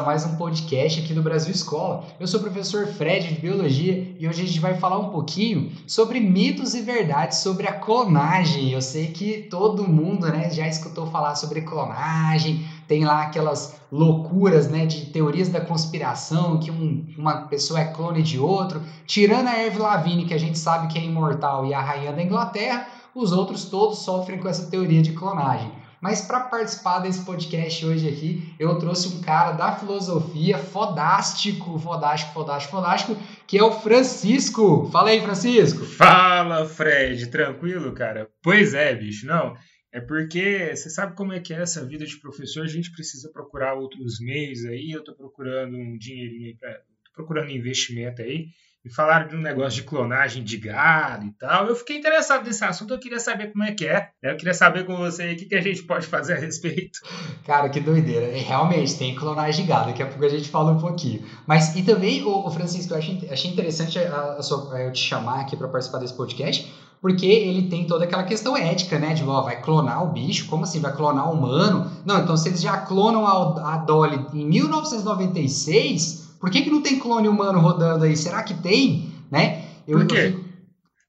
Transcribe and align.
a 0.00 0.02
mais 0.02 0.24
um 0.24 0.34
podcast 0.36 0.98
aqui 0.98 1.12
do 1.12 1.22
Brasil 1.22 1.52
Escola. 1.52 2.04
Eu 2.18 2.26
sou 2.26 2.40
o 2.40 2.42
professor 2.42 2.86
Fred 2.86 3.34
de 3.34 3.38
Biologia 3.38 4.16
e 4.18 4.26
hoje 4.26 4.42
a 4.42 4.46
gente 4.46 4.58
vai 4.58 4.72
falar 4.72 4.98
um 4.98 5.10
pouquinho 5.10 5.70
sobre 5.86 6.18
mitos 6.18 6.74
e 6.74 6.80
verdades 6.80 7.38
sobre 7.38 7.68
a 7.68 7.72
clonagem. 7.72 8.70
Eu 8.70 8.80
sei 8.80 9.08
que 9.08 9.46
todo 9.50 9.86
mundo 9.86 10.26
né, 10.26 10.48
já 10.50 10.66
escutou 10.66 11.06
falar 11.08 11.34
sobre 11.34 11.60
clonagem, 11.60 12.66
tem 12.88 13.04
lá 13.04 13.24
aquelas 13.24 13.78
loucuras 13.92 14.70
né, 14.70 14.86
de 14.86 15.04
teorias 15.06 15.50
da 15.50 15.60
conspiração, 15.60 16.58
que 16.58 16.70
um, 16.70 17.06
uma 17.18 17.42
pessoa 17.42 17.80
é 17.80 17.84
clone 17.84 18.22
de 18.22 18.38
outro. 18.38 18.82
Tirando 19.06 19.48
a 19.48 19.62
Erv 19.62 19.76
Lavigne, 19.80 20.24
que 20.24 20.32
a 20.32 20.38
gente 20.38 20.58
sabe 20.58 20.90
que 20.90 20.98
é 20.98 21.04
imortal, 21.04 21.66
e 21.66 21.74
a 21.74 21.80
rainha 21.82 22.12
da 22.14 22.22
Inglaterra, 22.22 22.86
os 23.14 23.32
outros 23.32 23.66
todos 23.66 23.98
sofrem 23.98 24.38
com 24.38 24.48
essa 24.48 24.70
teoria 24.70 25.02
de 25.02 25.12
clonagem. 25.12 25.70
Mas 26.00 26.22
para 26.22 26.40
participar 26.40 27.00
desse 27.00 27.24
podcast 27.24 27.84
hoje 27.84 28.08
aqui, 28.08 28.54
eu 28.58 28.78
trouxe 28.78 29.08
um 29.08 29.20
cara 29.20 29.52
da 29.52 29.76
filosofia 29.76 30.56
fodástico, 30.56 31.78
fodástico, 31.78 32.32
fodástico, 32.32 32.72
fodástico, 32.72 33.16
que 33.46 33.58
é 33.58 33.62
o 33.62 33.70
Francisco. 33.70 34.88
Fala 34.90 35.10
aí, 35.10 35.20
Francisco. 35.20 35.84
Fala, 35.84 36.64
Fred. 36.66 37.26
Tranquilo, 37.26 37.92
cara? 37.92 38.30
Pois 38.42 38.72
é, 38.72 38.94
bicho. 38.94 39.26
Não, 39.26 39.54
é 39.92 40.00
porque 40.00 40.74
você 40.74 40.88
sabe 40.88 41.14
como 41.14 41.34
é 41.34 41.40
que 41.40 41.52
é 41.52 41.60
essa 41.60 41.84
vida 41.84 42.06
de 42.06 42.18
professor, 42.18 42.64
a 42.64 42.68
gente 42.68 42.90
precisa 42.92 43.30
procurar 43.30 43.74
outros 43.74 44.20
meios 44.20 44.64
aí. 44.64 44.90
Eu 44.90 45.04
tô 45.04 45.14
procurando 45.14 45.76
um 45.76 45.98
dinheirinho 45.98 46.46
aí, 46.46 46.56
pra, 46.56 46.72
tô 47.04 47.12
procurando 47.14 47.50
investimento 47.50 48.22
aí 48.22 48.46
e 48.84 48.88
falaram 48.88 49.28
de 49.28 49.36
um 49.36 49.40
negócio 49.40 49.82
de 49.82 49.86
clonagem 49.86 50.42
de 50.42 50.56
gado 50.56 51.26
e 51.26 51.32
tal. 51.32 51.66
Eu 51.66 51.76
fiquei 51.76 51.98
interessado 51.98 52.46
nesse 52.46 52.64
assunto, 52.64 52.94
eu 52.94 52.98
queria 52.98 53.20
saber 53.20 53.52
como 53.52 53.62
é 53.62 53.72
que 53.72 53.86
é. 53.86 54.08
Né? 54.22 54.32
Eu 54.32 54.36
queria 54.36 54.54
saber 54.54 54.86
com 54.86 54.96
você 54.96 55.32
o 55.32 55.36
que, 55.36 55.44
que 55.44 55.54
a 55.54 55.60
gente 55.60 55.82
pode 55.82 56.06
fazer 56.06 56.32
a 56.34 56.38
respeito. 56.38 57.00
Cara, 57.44 57.68
que 57.68 57.78
doideira. 57.78 58.26
É, 58.26 58.38
realmente, 58.38 58.96
tem 58.96 59.14
clonagem 59.14 59.64
de 59.64 59.70
gado, 59.70 59.88
daqui 59.88 60.02
a 60.02 60.06
pouco 60.06 60.24
a 60.24 60.28
gente 60.28 60.48
fala 60.48 60.72
um 60.72 60.78
pouquinho. 60.78 61.22
Mas, 61.46 61.76
e 61.76 61.82
também, 61.82 62.24
o, 62.24 62.50
Francisco, 62.50 62.94
eu 62.94 62.98
achei, 62.98 63.28
achei 63.30 63.50
interessante 63.50 63.98
a, 63.98 64.32
a 64.38 64.42
sua, 64.42 64.80
eu 64.80 64.92
te 64.92 65.00
chamar 65.00 65.42
aqui 65.42 65.56
para 65.56 65.68
participar 65.68 65.98
desse 65.98 66.14
podcast, 66.14 66.72
porque 67.02 67.26
ele 67.26 67.68
tem 67.68 67.86
toda 67.86 68.04
aquela 68.04 68.22
questão 68.22 68.56
ética, 68.56 68.98
né? 68.98 69.12
De, 69.12 69.22
ó, 69.24 69.42
vai 69.42 69.60
clonar 69.60 70.02
o 70.04 70.12
bicho, 70.12 70.46
como 70.46 70.64
assim? 70.64 70.80
Vai 70.80 70.94
clonar 70.94 71.28
o 71.28 71.32
humano? 71.34 71.90
Não, 72.06 72.18
então 72.18 72.34
se 72.34 72.48
eles 72.48 72.62
já 72.62 72.78
clonam 72.78 73.26
a 73.26 73.76
Dolly 73.78 74.26
em 74.32 74.46
1996 74.46 76.29
por 76.40 76.50
que, 76.50 76.62
que 76.62 76.70
não 76.70 76.82
tem 76.82 76.98
clone 76.98 77.28
humano 77.28 77.60
rodando 77.60 78.04
aí? 78.04 78.16
Será 78.16 78.42
que 78.42 78.54
tem? 78.54 79.12
Né? 79.30 79.64
Eu, 79.86 79.98
Por 79.98 80.06
quê? 80.06 80.34
Eu 80.34 80.50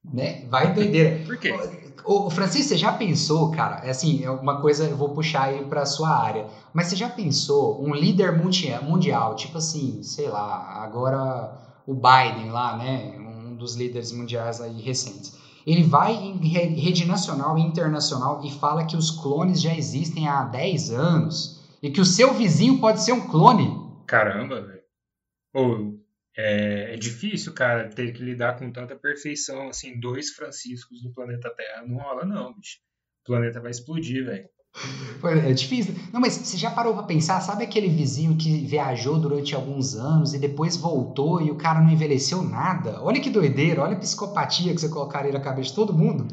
né? 0.03 0.45
Vai 0.49 0.73
doideira. 0.73 1.23
Por 1.25 1.37
quê? 1.37 1.53
Ô, 2.03 2.29
Francisco, 2.29 2.69
você 2.69 2.77
já 2.77 2.91
pensou, 2.91 3.51
cara? 3.51 3.85
É 3.85 3.91
assim, 3.91 4.23
é 4.23 4.31
uma 4.31 4.59
coisa, 4.59 4.85
eu 4.85 4.97
vou 4.97 5.09
puxar 5.09 5.43
aí 5.43 5.63
para 5.65 5.85
sua 5.85 6.09
área. 6.09 6.47
Mas 6.73 6.87
você 6.87 6.95
já 6.95 7.07
pensou 7.07 7.81
um 7.81 7.93
líder 7.93 8.31
mundial, 8.31 9.35
tipo 9.35 9.59
assim, 9.59 10.01
sei 10.01 10.27
lá, 10.27 10.81
agora 10.83 11.55
o 11.85 11.93
Biden 11.93 12.51
lá, 12.51 12.75
né? 12.75 13.13
Um 13.19 13.55
dos 13.55 13.75
líderes 13.75 14.11
mundiais 14.11 14.59
aí 14.59 14.81
recentes. 14.81 15.39
Ele 15.65 15.83
vai 15.83 16.13
em 16.13 16.47
rede 16.47 17.05
nacional 17.05 17.55
e 17.57 17.61
internacional 17.61 18.41
e 18.43 18.51
fala 18.51 18.83
que 18.83 18.97
os 18.97 19.11
clones 19.11 19.61
já 19.61 19.75
existem 19.75 20.27
há 20.27 20.43
10 20.43 20.89
anos 20.91 21.61
e 21.83 21.91
que 21.91 22.01
o 22.01 22.05
seu 22.05 22.33
vizinho 22.33 22.79
pode 22.79 23.03
ser 23.03 23.11
um 23.11 23.27
clone. 23.27 23.79
Caramba, 24.07 24.59
velho. 24.59 24.80
Ou 25.53 25.99
é, 26.37 26.93
é, 26.93 26.97
difícil, 26.97 27.53
cara, 27.53 27.89
ter 27.89 28.13
que 28.13 28.23
lidar 28.23 28.57
com 28.57 28.71
tanta 28.71 28.95
perfeição, 28.95 29.69
assim, 29.69 29.99
dois 29.99 30.29
Franciscos 30.31 31.03
no 31.03 31.13
planeta 31.13 31.49
Terra. 31.49 31.83
Não 31.85 31.97
rola, 31.97 32.25
não, 32.25 32.53
bicho. 32.53 32.77
O 33.23 33.25
planeta 33.25 33.59
vai 33.59 33.71
explodir, 33.71 34.25
velho. 34.25 34.49
É 35.45 35.51
difícil. 35.51 35.93
Não, 36.13 36.21
mas 36.21 36.33
você 36.33 36.57
já 36.57 36.71
parou 36.71 36.93
pra 36.93 37.03
pensar? 37.03 37.41
Sabe 37.41 37.65
aquele 37.65 37.89
vizinho 37.89 38.37
que 38.37 38.65
viajou 38.65 39.19
durante 39.19 39.53
alguns 39.53 39.95
anos 39.95 40.33
e 40.33 40.39
depois 40.39 40.77
voltou 40.77 41.41
e 41.41 41.51
o 41.51 41.55
cara 41.55 41.81
não 41.81 41.91
envelheceu 41.91 42.41
nada? 42.41 43.01
Olha 43.03 43.19
que 43.19 43.29
doideira, 43.29 43.81
olha 43.81 43.97
a 43.97 43.99
psicopatia 43.99 44.73
que 44.73 44.79
você 44.79 44.87
colocaria 44.87 45.31
na 45.31 45.41
cabeça 45.41 45.69
de 45.69 45.75
todo 45.75 45.93
mundo. 45.93 46.25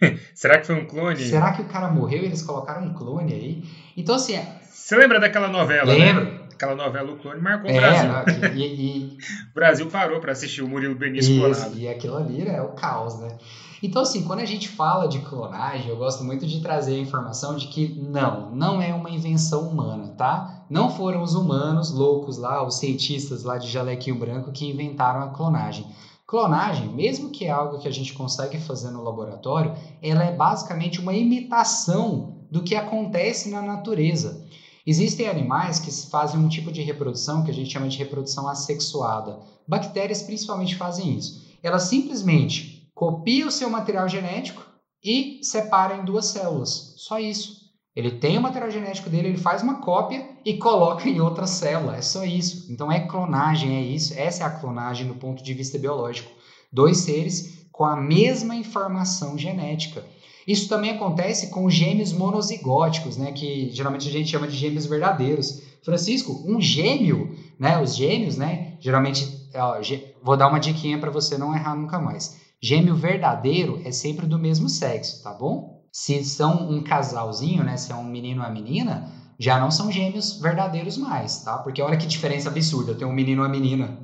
Será 0.34 0.58
que 0.58 0.66
foi 0.66 0.76
um 0.76 0.86
clone? 0.86 1.18
Será 1.18 1.52
que 1.52 1.62
o 1.62 1.68
cara 1.68 1.90
morreu 1.90 2.22
e 2.22 2.26
eles 2.26 2.42
colocaram 2.42 2.86
um 2.86 2.94
clone 2.94 3.32
aí? 3.34 3.64
Então, 3.96 4.14
assim. 4.14 4.38
Você 4.62 4.96
lembra 4.96 5.20
daquela 5.20 5.48
novela? 5.48 5.92
Lembro. 5.92 6.24
Né? 6.24 6.33
Aquela 6.54 6.74
novela 6.74 7.12
O 7.12 7.18
Clone 7.18 7.40
marcou 7.40 7.70
o 7.70 7.74
é, 7.74 7.80
Brasil. 7.80 8.08
Não, 8.08 8.48
e, 8.56 8.64
e, 8.64 9.18
o 9.50 9.54
Brasil 9.54 9.86
parou 9.88 10.20
para 10.20 10.32
assistir 10.32 10.62
o 10.62 10.68
Murilo 10.68 10.94
Benício 10.94 11.38
clonado. 11.38 11.76
E 11.76 11.88
aquilo 11.88 12.16
ali 12.16 12.46
é 12.46 12.62
o 12.62 12.68
caos, 12.68 13.18
né? 13.18 13.36
Então, 13.82 14.00
assim, 14.00 14.24
quando 14.24 14.40
a 14.40 14.46
gente 14.46 14.66
fala 14.66 15.06
de 15.06 15.18
clonagem, 15.18 15.90
eu 15.90 15.96
gosto 15.96 16.24
muito 16.24 16.46
de 16.46 16.62
trazer 16.62 16.94
a 16.94 16.98
informação 16.98 17.54
de 17.54 17.66
que 17.66 17.94
não, 18.00 18.50
não 18.50 18.80
é 18.80 18.94
uma 18.94 19.10
invenção 19.10 19.68
humana, 19.68 20.14
tá? 20.16 20.64
Não 20.70 20.88
foram 20.88 21.22
os 21.22 21.34
humanos 21.34 21.92
loucos 21.92 22.38
lá, 22.38 22.66
os 22.66 22.78
cientistas 22.78 23.42
lá 23.42 23.58
de 23.58 23.68
jalequinho 23.68 24.18
branco 24.18 24.52
que 24.52 24.66
inventaram 24.66 25.20
a 25.20 25.28
clonagem. 25.28 25.86
Clonagem, 26.26 26.88
mesmo 26.88 27.28
que 27.28 27.44
é 27.44 27.50
algo 27.50 27.78
que 27.78 27.86
a 27.86 27.90
gente 27.90 28.14
consegue 28.14 28.58
fazer 28.58 28.90
no 28.90 29.04
laboratório, 29.04 29.74
ela 30.02 30.24
é 30.24 30.34
basicamente 30.34 30.98
uma 30.98 31.12
imitação 31.12 32.46
do 32.50 32.62
que 32.62 32.74
acontece 32.74 33.50
na 33.50 33.60
natureza. 33.60 34.46
Existem 34.86 35.26
animais 35.26 35.78
que 35.78 35.90
fazem 36.10 36.38
um 36.38 36.48
tipo 36.48 36.70
de 36.70 36.82
reprodução 36.82 37.42
que 37.42 37.50
a 37.50 37.54
gente 37.54 37.72
chama 37.72 37.88
de 37.88 37.96
reprodução 37.96 38.46
assexuada. 38.46 39.40
Bactérias 39.66 40.22
principalmente 40.22 40.76
fazem 40.76 41.16
isso. 41.16 41.42
Elas 41.62 41.84
simplesmente 41.84 42.90
copiam 42.94 43.48
o 43.48 43.52
seu 43.52 43.70
material 43.70 44.06
genético 44.08 44.62
e 45.02 45.40
separam 45.42 46.02
em 46.02 46.04
duas 46.04 46.26
células. 46.26 46.94
Só 46.98 47.18
isso. 47.18 47.64
Ele 47.96 48.10
tem 48.10 48.36
o 48.36 48.42
material 48.42 48.70
genético 48.70 49.08
dele, 49.08 49.28
ele 49.28 49.38
faz 49.38 49.62
uma 49.62 49.80
cópia 49.80 50.28
e 50.44 50.58
coloca 50.58 51.08
em 51.08 51.20
outra 51.20 51.46
célula. 51.46 51.96
É 51.96 52.02
só 52.02 52.24
isso. 52.24 52.70
Então 52.70 52.90
é 52.90 53.06
clonagem, 53.06 53.76
é 53.76 53.82
isso. 53.82 54.12
Essa 54.18 54.42
é 54.42 54.46
a 54.46 54.50
clonagem 54.50 55.06
do 55.06 55.14
ponto 55.14 55.42
de 55.42 55.54
vista 55.54 55.78
biológico. 55.78 56.30
Dois 56.72 56.98
seres 56.98 57.63
com 57.74 57.84
a 57.84 57.96
mesma 57.96 58.54
informação 58.54 59.36
genética. 59.36 60.04
Isso 60.46 60.68
também 60.68 60.92
acontece 60.92 61.48
com 61.48 61.68
gêmeos 61.68 62.12
monozigóticos, 62.12 63.16
né, 63.16 63.32
que 63.32 63.68
geralmente 63.72 64.08
a 64.08 64.12
gente 64.12 64.30
chama 64.30 64.46
de 64.46 64.56
gêmeos 64.56 64.86
verdadeiros. 64.86 65.60
Francisco, 65.84 66.44
um 66.46 66.60
gêmeo, 66.60 67.36
né, 67.58 67.82
os 67.82 67.96
gêmeos, 67.96 68.36
né, 68.36 68.76
geralmente, 68.78 69.26
ó, 69.56 69.80
vou 70.22 70.36
dar 70.36 70.46
uma 70.46 70.60
diquinha 70.60 70.98
para 70.98 71.10
você 71.10 71.36
não 71.36 71.52
errar 71.52 71.74
nunca 71.74 71.98
mais. 71.98 72.38
Gêmeo 72.62 72.94
verdadeiro 72.94 73.82
é 73.84 73.90
sempre 73.90 74.24
do 74.24 74.38
mesmo 74.38 74.68
sexo, 74.68 75.20
tá 75.24 75.32
bom? 75.34 75.82
Se 75.90 76.24
são 76.24 76.70
um 76.70 76.80
casalzinho, 76.80 77.64
né, 77.64 77.76
se 77.76 77.90
é 77.90 77.94
um 77.96 78.04
menino 78.04 78.40
ou 78.40 78.46
uma 78.46 78.54
menina, 78.54 79.10
já 79.36 79.58
não 79.58 79.72
são 79.72 79.90
gêmeos 79.90 80.38
verdadeiros 80.40 80.96
mais, 80.96 81.42
tá? 81.42 81.58
Porque 81.58 81.82
olha 81.82 81.96
que 81.96 82.06
diferença 82.06 82.48
absurda, 82.48 82.92
eu 82.92 82.98
tenho 82.98 83.10
um 83.10 83.14
menino 83.14 83.42
e 83.42 83.44
uma 83.44 83.50
menina, 83.52 83.98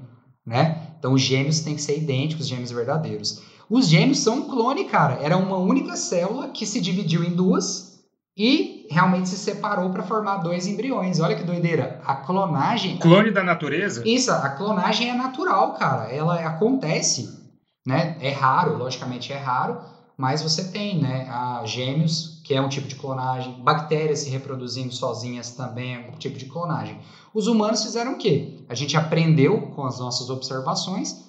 né? 0.45 0.89
Então 0.99 1.13
os 1.13 1.23
gêmeos 1.23 1.61
têm 1.61 1.77
que 1.77 1.83
ser 1.83 1.97
idênticos, 1.97 2.49
gêmeos 2.49 2.73
verdadeiros. 2.73 3.49
Os 3.71 3.87
gêmeos 3.87 4.19
são 4.19 4.39
um 4.39 4.49
clone, 4.49 4.85
cara. 4.87 5.23
Era 5.23 5.37
uma 5.37 5.57
única 5.57 5.95
célula 5.95 6.49
que 6.49 6.67
se 6.67 6.81
dividiu 6.81 7.23
em 7.23 7.37
duas 7.37 8.03
e 8.37 8.85
realmente 8.91 9.29
se 9.29 9.37
separou 9.37 9.91
para 9.91 10.03
formar 10.03 10.39
dois 10.39 10.67
embriões. 10.67 11.21
Olha 11.21 11.37
que 11.37 11.45
doideira. 11.45 12.01
A 12.05 12.17
clonagem. 12.17 12.99
Clone 12.99 13.31
da 13.31 13.45
natureza? 13.45 14.03
Isso, 14.05 14.33
a 14.33 14.49
clonagem 14.49 15.11
é 15.11 15.15
natural, 15.15 15.75
cara. 15.75 16.13
Ela 16.13 16.41
acontece, 16.41 17.33
né? 17.87 18.17
É 18.21 18.33
raro, 18.33 18.77
logicamente 18.77 19.33
é 19.33 19.39
raro, 19.39 19.79
mas 20.17 20.43
você 20.43 20.65
tem, 20.65 21.01
né? 21.01 21.29
A 21.31 21.65
gêmeos, 21.65 22.41
que 22.43 22.53
é 22.53 22.61
um 22.61 22.69
tipo 22.69 22.89
de 22.89 22.97
clonagem, 22.97 23.63
bactérias 23.63 24.19
se 24.21 24.31
reproduzindo 24.31 24.93
sozinhas 24.93 25.53
também 25.53 25.95
é 25.95 26.11
um 26.13 26.19
tipo 26.19 26.37
de 26.37 26.47
clonagem. 26.47 26.99
Os 27.33 27.47
humanos 27.47 27.85
fizeram 27.85 28.15
o 28.15 28.19
quê? 28.19 28.65
A 28.69 28.75
gente 28.75 28.97
aprendeu 28.97 29.69
com 29.77 29.87
as 29.87 30.01
nossas 30.01 30.29
observações, 30.29 31.25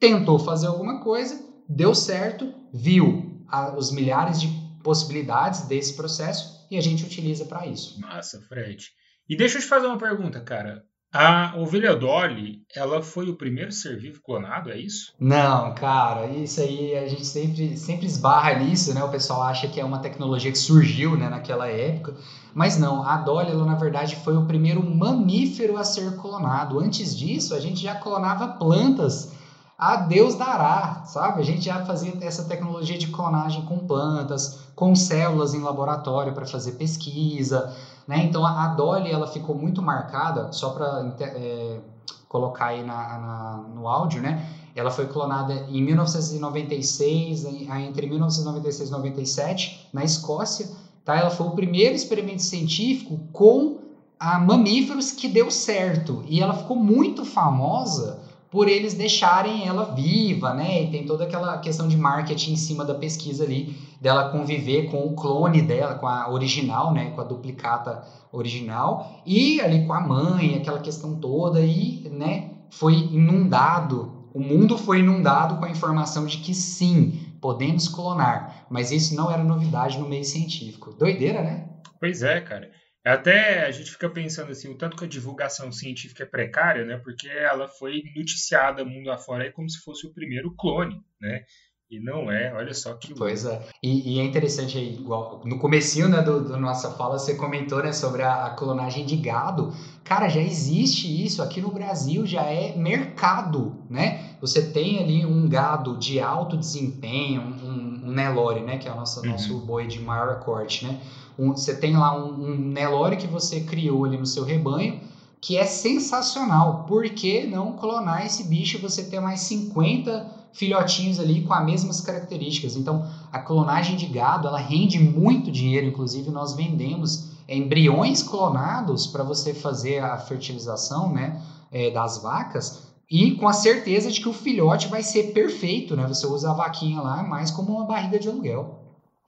tentou 0.00 0.38
fazer 0.38 0.68
alguma 0.68 1.00
coisa 1.00 1.52
deu 1.68 1.94
certo, 1.94 2.52
viu 2.72 3.44
a, 3.48 3.76
os 3.76 3.90
milhares 3.90 4.40
de 4.40 4.48
possibilidades 4.82 5.62
desse 5.62 5.96
processo 5.96 6.66
e 6.70 6.76
a 6.76 6.80
gente 6.80 7.04
utiliza 7.04 7.44
para 7.44 7.66
isso. 7.66 8.00
Massa, 8.00 8.40
Fred. 8.42 8.88
E 9.28 9.36
deixa 9.36 9.58
eu 9.58 9.62
te 9.62 9.68
fazer 9.68 9.86
uma 9.86 9.98
pergunta, 9.98 10.40
cara. 10.40 10.82
A 11.16 11.54
ovelha 11.56 11.94
Dolly, 11.94 12.62
ela 12.74 13.00
foi 13.00 13.28
o 13.28 13.36
primeiro 13.36 13.70
ser 13.70 13.96
vivo 13.96 14.20
clonado, 14.20 14.72
é 14.72 14.76
isso? 14.76 15.14
Não, 15.16 15.72
cara, 15.72 16.26
isso 16.26 16.60
aí 16.60 16.96
a 16.96 17.06
gente 17.06 17.24
sempre, 17.24 17.76
sempre 17.76 18.04
esbarra 18.04 18.58
nisso, 18.58 18.92
né? 18.92 19.02
O 19.04 19.08
pessoal 19.08 19.44
acha 19.44 19.68
que 19.68 19.80
é 19.80 19.84
uma 19.84 20.00
tecnologia 20.00 20.50
que 20.50 20.58
surgiu 20.58 21.16
né, 21.16 21.28
naquela 21.28 21.68
época, 21.68 22.16
mas 22.52 22.76
não, 22.76 23.06
a 23.06 23.16
Dolly, 23.18 23.52
ela, 23.52 23.64
na 23.64 23.76
verdade, 23.76 24.16
foi 24.16 24.36
o 24.36 24.44
primeiro 24.44 24.82
mamífero 24.84 25.76
a 25.76 25.84
ser 25.84 26.16
clonado. 26.16 26.80
Antes 26.80 27.16
disso, 27.16 27.54
a 27.54 27.60
gente 27.60 27.80
já 27.80 27.94
clonava 27.94 28.48
plantas 28.48 29.32
a 29.76 29.96
Deus 29.96 30.36
dará, 30.36 31.02
sabe? 31.04 31.40
A 31.40 31.44
gente 31.44 31.64
já 31.64 31.84
fazia 31.84 32.12
essa 32.20 32.44
tecnologia 32.44 32.96
de 32.96 33.08
clonagem 33.08 33.62
com 33.62 33.78
plantas, 33.78 34.60
com 34.74 34.94
células 34.94 35.52
em 35.52 35.60
laboratório 35.60 36.32
para 36.32 36.46
fazer 36.46 36.72
pesquisa, 36.72 37.74
né? 38.06 38.22
Então 38.24 38.46
a, 38.46 38.68
Dolly 38.68 39.10
ela 39.10 39.26
ficou 39.26 39.54
muito 39.54 39.82
marcada, 39.82 40.52
só 40.52 40.70
para 40.70 41.14
é, 41.20 41.80
colocar 42.28 42.66
aí 42.66 42.84
na, 42.84 43.18
na, 43.18 43.64
no 43.74 43.88
áudio, 43.88 44.22
né? 44.22 44.48
Ela 44.76 44.90
foi 44.90 45.06
clonada 45.06 45.54
em 45.68 45.82
1996, 45.82 47.44
entre 47.44 48.06
1996 48.08 48.88
e 48.88 48.92
97, 48.92 49.88
na 49.92 50.04
Escócia. 50.04 50.68
Tá? 51.04 51.16
Ela 51.16 51.30
foi 51.30 51.46
o 51.46 51.50
primeiro 51.50 51.94
experimento 51.94 52.42
científico 52.42 53.20
com 53.32 53.78
mamíferos 54.20 55.12
que 55.12 55.28
deu 55.28 55.48
certo. 55.50 56.24
E 56.26 56.40
ela 56.40 56.54
ficou 56.54 56.76
muito 56.76 57.24
famosa 57.24 58.23
por 58.54 58.68
eles 58.68 58.94
deixarem 58.94 59.66
ela 59.66 59.96
viva, 59.96 60.54
né? 60.54 60.84
E 60.84 60.90
tem 60.92 61.04
toda 61.04 61.24
aquela 61.24 61.58
questão 61.58 61.88
de 61.88 61.96
marketing 61.96 62.52
em 62.52 62.56
cima 62.56 62.84
da 62.84 62.94
pesquisa 62.94 63.42
ali, 63.42 63.76
dela 64.00 64.30
conviver 64.30 64.92
com 64.92 65.04
o 65.04 65.16
clone 65.16 65.60
dela, 65.60 65.96
com 65.96 66.06
a 66.06 66.30
original, 66.30 66.94
né? 66.94 67.10
Com 67.10 67.20
a 67.20 67.24
duplicata 67.24 68.04
original, 68.30 69.20
e 69.26 69.60
ali 69.60 69.84
com 69.84 69.92
a 69.92 70.00
mãe, 70.00 70.54
aquela 70.54 70.78
questão 70.78 71.16
toda, 71.16 71.62
e, 71.62 72.08
né? 72.08 72.52
Foi 72.70 72.94
inundado, 72.94 74.30
o 74.32 74.38
mundo 74.38 74.78
foi 74.78 75.00
inundado 75.00 75.56
com 75.56 75.64
a 75.64 75.70
informação 75.70 76.24
de 76.24 76.38
que 76.38 76.54
sim, 76.54 77.34
podemos 77.40 77.88
clonar, 77.88 78.66
mas 78.70 78.92
isso 78.92 79.16
não 79.16 79.32
era 79.32 79.42
novidade 79.42 79.98
no 79.98 80.08
meio 80.08 80.24
científico. 80.24 80.94
Doideira, 80.96 81.42
né? 81.42 81.68
Pois 81.98 82.22
é, 82.22 82.40
cara. 82.40 82.70
Até 83.04 83.66
a 83.66 83.70
gente 83.70 83.90
fica 83.90 84.08
pensando 84.08 84.50
assim, 84.50 84.68
o 84.68 84.78
tanto 84.78 84.96
que 84.96 85.04
a 85.04 85.08
divulgação 85.08 85.70
científica 85.70 86.22
é 86.22 86.26
precária, 86.26 86.86
né? 86.86 86.96
Porque 86.96 87.28
ela 87.28 87.68
foi 87.68 88.02
noticiada 88.16 88.84
mundo 88.84 89.10
afora 89.10 89.44
aí 89.44 89.52
como 89.52 89.68
se 89.68 89.78
fosse 89.80 90.06
o 90.06 90.12
primeiro 90.12 90.54
clone, 90.56 91.02
né? 91.20 91.44
E 91.90 92.00
não 92.00 92.32
é, 92.32 92.52
olha 92.54 92.72
só 92.72 92.94
que. 92.94 93.14
Pois 93.14 93.44
é. 93.44 93.60
E, 93.82 94.14
e 94.14 94.18
é 94.18 94.24
interessante 94.24 94.78
igual 94.78 95.42
no 95.44 95.58
comecinho 95.58 96.08
né, 96.08 96.22
do, 96.22 96.42
do, 96.42 96.56
nossa 96.56 96.90
fala, 96.92 97.18
você 97.18 97.34
comentou 97.36 97.82
né, 97.82 97.92
sobre 97.92 98.22
a, 98.22 98.46
a, 98.46 98.50
clonagem 98.54 99.04
de 99.04 99.16
gado. 99.16 99.72
Cara, 100.02 100.28
já 100.28 100.40
existe 100.40 101.06
isso 101.24 101.42
aqui 101.42 101.60
no 101.60 101.70
Brasil, 101.70 102.26
já 102.26 102.42
é 102.42 102.74
mercado, 102.74 103.76
né? 103.88 104.36
Você 104.40 104.72
tem 104.72 104.98
ali 104.98 105.26
um 105.26 105.46
gado 105.46 105.98
de 105.98 106.18
alto 106.18 106.56
desempenho, 106.56 107.42
um, 107.42 107.93
um 107.93 107.93
Nelore, 108.10 108.60
né? 108.60 108.78
Que 108.78 108.88
é 108.88 108.92
o 108.92 108.96
nosso, 108.96 109.20
uhum. 109.20 109.30
nosso 109.30 109.58
boi 109.58 109.86
de 109.86 110.00
maior 110.00 110.40
corte, 110.40 110.86
né? 110.86 111.00
Um, 111.38 111.52
você 111.52 111.74
tem 111.74 111.96
lá 111.96 112.16
um, 112.16 112.32
um 112.32 112.56
Nelore 112.56 113.16
que 113.16 113.26
você 113.26 113.60
criou 113.60 114.04
ali 114.04 114.16
no 114.16 114.26
seu 114.26 114.44
rebanho, 114.44 115.00
que 115.40 115.56
é 115.56 115.64
sensacional. 115.64 116.84
Por 116.88 117.04
que 117.10 117.46
não 117.46 117.72
clonar 117.72 118.24
esse 118.24 118.44
bicho 118.44 118.78
e 118.78 118.80
você 118.80 119.04
ter 119.04 119.20
mais 119.20 119.40
50 119.40 120.44
filhotinhos 120.52 121.18
ali 121.18 121.42
com 121.42 121.52
as 121.52 121.64
mesmas 121.64 122.00
características? 122.00 122.76
Então, 122.76 123.06
a 123.32 123.40
clonagem 123.40 123.96
de 123.96 124.06
gado, 124.06 124.48
ela 124.48 124.58
rende 124.58 124.98
muito 124.98 125.50
dinheiro, 125.50 125.86
inclusive 125.86 126.30
nós 126.30 126.54
vendemos 126.54 127.34
embriões 127.48 128.22
clonados 128.22 129.06
para 129.06 129.22
você 129.22 129.52
fazer 129.52 129.98
a 129.98 130.16
fertilização, 130.16 131.12
né, 131.12 131.42
é, 131.70 131.90
das 131.90 132.22
vacas, 132.22 132.84
e 133.10 133.36
com 133.36 133.46
a 133.46 133.52
certeza 133.52 134.10
de 134.10 134.20
que 134.20 134.28
o 134.28 134.32
filhote 134.32 134.88
vai 134.88 135.02
ser 135.02 135.32
perfeito, 135.32 135.96
né? 135.96 136.06
Você 136.06 136.26
usa 136.26 136.50
a 136.50 136.54
vaquinha 136.54 137.00
lá 137.00 137.22
mais 137.22 137.50
como 137.50 137.72
uma 137.72 137.86
barriga 137.86 138.18
de 138.18 138.28
aluguel. 138.28 138.80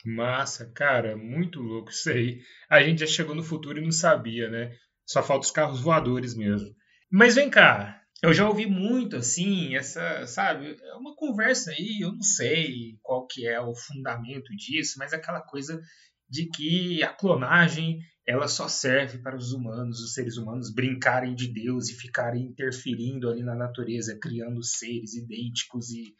Massa, 0.04 0.70
cara, 0.74 1.16
muito 1.16 1.60
louco 1.60 1.90
isso 1.90 2.10
aí. 2.10 2.40
A 2.70 2.82
gente 2.82 3.00
já 3.00 3.06
chegou 3.06 3.34
no 3.34 3.42
futuro 3.42 3.78
e 3.78 3.84
não 3.84 3.90
sabia, 3.90 4.48
né? 4.48 4.72
Só 5.04 5.22
falta 5.22 5.44
os 5.44 5.50
carros 5.50 5.80
voadores 5.80 6.34
mesmo. 6.34 6.68
Mas 7.10 7.34
vem 7.34 7.50
cá, 7.50 8.00
eu 8.22 8.32
já 8.32 8.48
ouvi 8.48 8.66
muito 8.66 9.16
assim, 9.16 9.76
essa, 9.76 10.26
sabe, 10.26 10.76
é 10.80 10.94
uma 10.94 11.14
conversa 11.14 11.70
aí, 11.70 11.98
eu 12.00 12.12
não 12.12 12.22
sei 12.22 12.98
qual 13.02 13.26
que 13.26 13.46
é 13.46 13.60
o 13.60 13.74
fundamento 13.74 14.54
disso, 14.56 14.94
mas 14.98 15.12
aquela 15.12 15.40
coisa 15.40 15.80
de 16.28 16.46
que 16.48 17.02
a 17.02 17.08
clonagem 17.08 17.98
ela 18.26 18.48
só 18.48 18.68
serve 18.68 19.18
para 19.18 19.36
os 19.36 19.52
humanos, 19.52 20.00
os 20.00 20.14
seres 20.14 20.36
humanos 20.36 20.72
brincarem 20.72 21.34
de 21.34 21.46
Deus 21.46 21.88
e 21.88 21.94
ficarem 21.94 22.44
interferindo 22.44 23.30
ali 23.30 23.42
na 23.42 23.54
natureza, 23.54 24.18
criando 24.20 24.62
seres 24.62 25.14
idênticos 25.14 25.90
e 25.90 26.14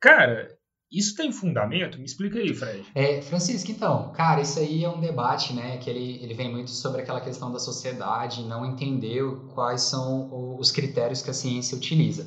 cara, 0.00 0.48
isso 0.90 1.14
tem 1.14 1.30
fundamento? 1.30 1.98
Me 1.98 2.04
explica 2.04 2.38
aí, 2.38 2.52
Fred. 2.52 2.84
É, 2.94 3.22
Francisco, 3.22 3.70
então, 3.70 4.10
cara, 4.12 4.40
isso 4.40 4.58
aí 4.58 4.82
é 4.82 4.88
um 4.88 5.00
debate, 5.00 5.52
né, 5.52 5.76
que 5.78 5.88
ele, 5.88 6.18
ele 6.22 6.34
vem 6.34 6.50
muito 6.50 6.70
sobre 6.70 7.02
aquela 7.02 7.20
questão 7.20 7.52
da 7.52 7.60
sociedade, 7.60 8.42
não 8.42 8.66
entender 8.66 9.22
quais 9.54 9.82
são 9.82 10.56
os 10.58 10.72
critérios 10.72 11.22
que 11.22 11.30
a 11.30 11.34
ciência 11.34 11.76
utiliza. 11.76 12.26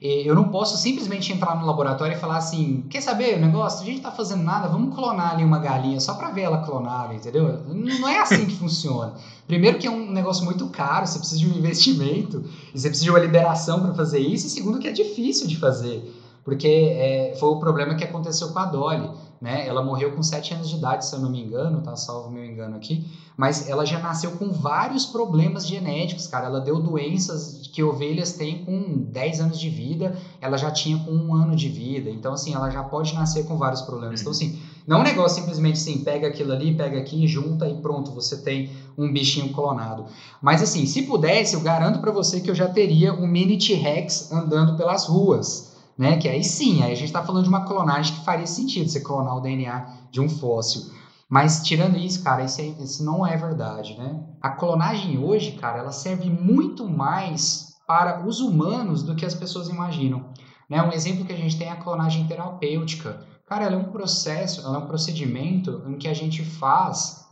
Eu 0.00 0.34
não 0.34 0.48
posso 0.48 0.76
simplesmente 0.76 1.32
entrar 1.32 1.56
no 1.56 1.66
laboratório 1.66 2.16
e 2.16 2.18
falar 2.18 2.36
assim, 2.36 2.84
quer 2.90 3.00
saber 3.00 3.36
o 3.36 3.40
negócio? 3.40 3.82
A 3.82 3.84
gente 3.84 4.00
tá 4.00 4.10
fazendo 4.10 4.42
nada, 4.42 4.68
vamos 4.68 4.94
clonar 4.94 5.32
ali 5.32 5.44
uma 5.44 5.58
galinha 5.58 5.98
só 6.00 6.14
para 6.14 6.30
ver 6.30 6.42
ela 6.42 6.58
clonada, 6.58 7.14
entendeu? 7.14 7.60
Não 7.66 8.08
é 8.08 8.20
assim 8.20 8.44
que 8.46 8.56
funciona. 8.56 9.14
Primeiro 9.46 9.78
que 9.78 9.86
é 9.86 9.90
um 9.90 10.10
negócio 10.10 10.44
muito 10.44 10.66
caro, 10.68 11.06
você 11.06 11.18
precisa 11.18 11.40
de 11.40 11.48
um 11.48 11.56
investimento, 11.56 12.44
e 12.74 12.78
você 12.78 12.88
precisa 12.88 13.04
de 13.04 13.10
uma 13.10 13.18
liberação 13.20 13.80
para 13.80 13.94
fazer 13.94 14.18
isso, 14.18 14.46
e 14.46 14.50
segundo 14.50 14.78
que 14.78 14.88
é 14.88 14.92
difícil 14.92 15.46
de 15.46 15.56
fazer 15.56 16.12
porque 16.44 16.68
é, 16.68 17.34
foi 17.40 17.48
o 17.48 17.58
problema 17.58 17.94
que 17.94 18.04
aconteceu 18.04 18.50
com 18.50 18.58
a 18.58 18.66
Dolly, 18.66 19.10
né? 19.44 19.68
Ela 19.68 19.84
morreu 19.84 20.12
com 20.12 20.22
7 20.22 20.54
anos 20.54 20.70
de 20.70 20.76
idade, 20.76 21.04
se 21.04 21.14
eu 21.14 21.20
não 21.20 21.28
me 21.28 21.38
engano, 21.38 21.82
tá 21.82 21.94
salvo 21.96 22.30
meu 22.30 22.42
engano 22.42 22.76
aqui, 22.76 23.04
mas 23.36 23.68
ela 23.68 23.84
já 23.84 23.98
nasceu 23.98 24.30
com 24.38 24.50
vários 24.50 25.04
problemas 25.04 25.66
genéticos, 25.66 26.26
cara. 26.26 26.46
Ela 26.46 26.62
deu 26.62 26.80
doenças 26.80 27.68
que 27.70 27.82
ovelhas 27.82 28.32
têm 28.32 28.64
com 28.64 29.02
10 29.02 29.40
anos 29.40 29.60
de 29.60 29.68
vida, 29.68 30.16
ela 30.40 30.56
já 30.56 30.70
tinha 30.70 30.96
com 30.96 31.10
um 31.10 31.34
ano 31.34 31.54
de 31.54 31.68
vida. 31.68 32.08
Então, 32.08 32.32
assim, 32.32 32.54
ela 32.54 32.70
já 32.70 32.82
pode 32.82 33.14
nascer 33.14 33.44
com 33.44 33.58
vários 33.58 33.82
problemas. 33.82 34.22
Então, 34.22 34.30
assim, 34.30 34.58
não 34.86 34.96
é 34.96 35.00
um 35.00 35.04
negócio 35.04 35.42
simplesmente 35.42 35.74
assim, 35.74 35.98
pega 35.98 36.26
aquilo 36.26 36.50
ali, 36.50 36.74
pega 36.74 36.98
aqui, 36.98 37.26
junta 37.26 37.68
e 37.68 37.74
pronto, 37.74 38.12
você 38.12 38.38
tem 38.38 38.70
um 38.96 39.12
bichinho 39.12 39.52
clonado. 39.52 40.06
Mas, 40.40 40.62
assim, 40.62 40.86
se 40.86 41.02
pudesse, 41.02 41.54
eu 41.54 41.60
garanto 41.60 42.00
para 42.00 42.10
você 42.10 42.40
que 42.40 42.50
eu 42.50 42.54
já 42.54 42.68
teria 42.68 43.12
um 43.12 43.26
mini 43.26 43.58
T-Rex 43.58 44.32
andando 44.32 44.74
pelas 44.74 45.04
ruas 45.04 45.73
né? 45.96 46.16
Que 46.16 46.28
aí 46.28 46.42
sim, 46.42 46.82
aí 46.82 46.92
a 46.92 46.96
gente 46.96 47.06
está 47.06 47.22
falando 47.22 47.44
de 47.44 47.48
uma 47.48 47.64
clonagem 47.64 48.14
que 48.14 48.24
faria 48.24 48.46
sentido 48.46 48.88
você 48.88 49.00
clonar 49.00 49.36
o 49.36 49.40
DNA 49.40 49.86
de 50.10 50.20
um 50.20 50.28
fóssil. 50.28 50.92
Mas 51.28 51.62
tirando 51.62 51.96
isso, 51.96 52.22
cara, 52.22 52.44
isso, 52.44 52.60
isso 52.60 53.04
não 53.04 53.26
é 53.26 53.36
verdade, 53.36 53.96
né? 53.98 54.22
A 54.40 54.50
clonagem 54.50 55.18
hoje, 55.18 55.52
cara, 55.52 55.78
ela 55.78 55.92
serve 55.92 56.28
muito 56.30 56.88
mais 56.88 57.74
para 57.86 58.26
os 58.26 58.40
humanos 58.40 59.02
do 59.02 59.14
que 59.14 59.26
as 59.26 59.34
pessoas 59.34 59.68
imaginam. 59.68 60.26
Né? 60.68 60.82
Um 60.82 60.92
exemplo 60.92 61.24
que 61.24 61.32
a 61.32 61.36
gente 61.36 61.58
tem 61.58 61.68
é 61.68 61.72
a 61.72 61.76
clonagem 61.76 62.26
terapêutica. 62.26 63.26
Cara, 63.46 63.64
ela 63.64 63.74
é 63.74 63.78
um 63.78 63.90
processo, 63.90 64.60
ela 64.62 64.76
é 64.76 64.78
um 64.78 64.86
procedimento 64.86 65.82
em 65.86 65.98
que 65.98 66.08
a 66.08 66.14
gente 66.14 66.42
faz 66.44 67.24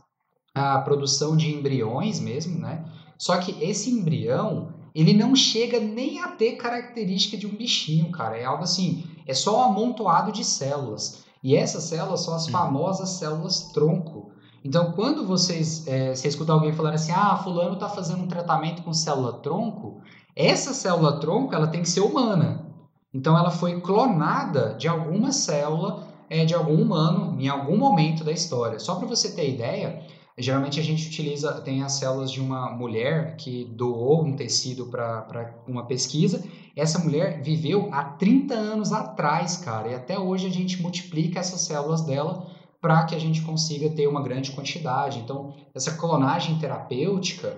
a 0.53 0.79
produção 0.79 1.35
de 1.35 1.51
embriões 1.51 2.19
mesmo, 2.19 2.59
né? 2.59 2.85
Só 3.17 3.37
que 3.37 3.51
esse 3.63 3.89
embrião, 3.89 4.73
ele 4.93 5.13
não 5.13 5.35
chega 5.35 5.79
nem 5.79 6.19
a 6.21 6.27
ter 6.29 6.53
característica 6.53 7.35
de 7.35 7.47
um 7.47 7.55
bichinho, 7.55 8.11
cara. 8.11 8.37
É 8.37 8.45
algo 8.45 8.63
assim, 8.63 9.03
é 9.25 9.33
só 9.33 9.59
um 9.59 9.63
amontoado 9.63 10.31
de 10.31 10.43
células. 10.43 11.23
E 11.41 11.55
essas 11.55 11.83
células 11.83 12.21
são 12.21 12.35
as 12.35 12.47
famosas 12.47 13.09
células 13.09 13.71
tronco. 13.73 14.31
Então, 14.63 14.93
quando 14.93 15.25
vocês 15.25 15.85
é, 15.87 16.15
você 16.15 16.27
escuta 16.27 16.53
alguém 16.53 16.71
falando 16.71 16.93
assim, 16.93 17.11
ah, 17.11 17.35
fulano 17.43 17.73
está 17.73 17.89
fazendo 17.89 18.23
um 18.23 18.27
tratamento 18.27 18.81
com 18.81 18.93
célula 18.93 19.33
tronco, 19.33 20.01
essa 20.35 20.73
célula 20.73 21.19
tronco 21.19 21.53
ela 21.53 21.67
tem 21.67 21.81
que 21.81 21.89
ser 21.89 21.99
humana. 21.99 22.65
Então, 23.13 23.37
ela 23.37 23.51
foi 23.51 23.81
clonada 23.81 24.75
de 24.75 24.87
alguma 24.87 25.31
célula 25.31 26.07
é, 26.29 26.45
de 26.45 26.53
algum 26.53 26.81
humano 26.81 27.35
em 27.39 27.47
algum 27.47 27.77
momento 27.77 28.23
da 28.23 28.31
história. 28.31 28.79
Só 28.79 28.95
para 28.95 29.07
você 29.07 29.31
ter 29.31 29.53
ideia, 29.53 30.01
Geralmente 30.37 30.79
a 30.79 30.83
gente 30.83 31.07
utiliza, 31.07 31.61
tem 31.61 31.83
as 31.83 31.93
células 31.93 32.31
de 32.31 32.41
uma 32.41 32.71
mulher 32.71 33.35
que 33.35 33.65
doou 33.65 34.23
um 34.23 34.35
tecido 34.35 34.87
para 34.87 35.63
uma 35.67 35.85
pesquisa. 35.85 36.43
Essa 36.75 36.97
mulher 36.97 37.43
viveu 37.43 37.89
há 37.91 38.03
30 38.03 38.53
anos 38.55 38.91
atrás, 38.91 39.57
cara, 39.57 39.89
e 39.89 39.95
até 39.95 40.17
hoje 40.17 40.47
a 40.47 40.49
gente 40.49 40.81
multiplica 40.81 41.39
essas 41.39 41.61
células 41.61 42.01
dela 42.01 42.47
para 42.81 43.05
que 43.05 43.15
a 43.15 43.19
gente 43.19 43.41
consiga 43.41 43.89
ter 43.91 44.07
uma 44.07 44.23
grande 44.23 44.51
quantidade. 44.51 45.19
Então, 45.19 45.53
essa 45.73 45.95
clonagem 45.95 46.57
terapêutica, 46.57 47.55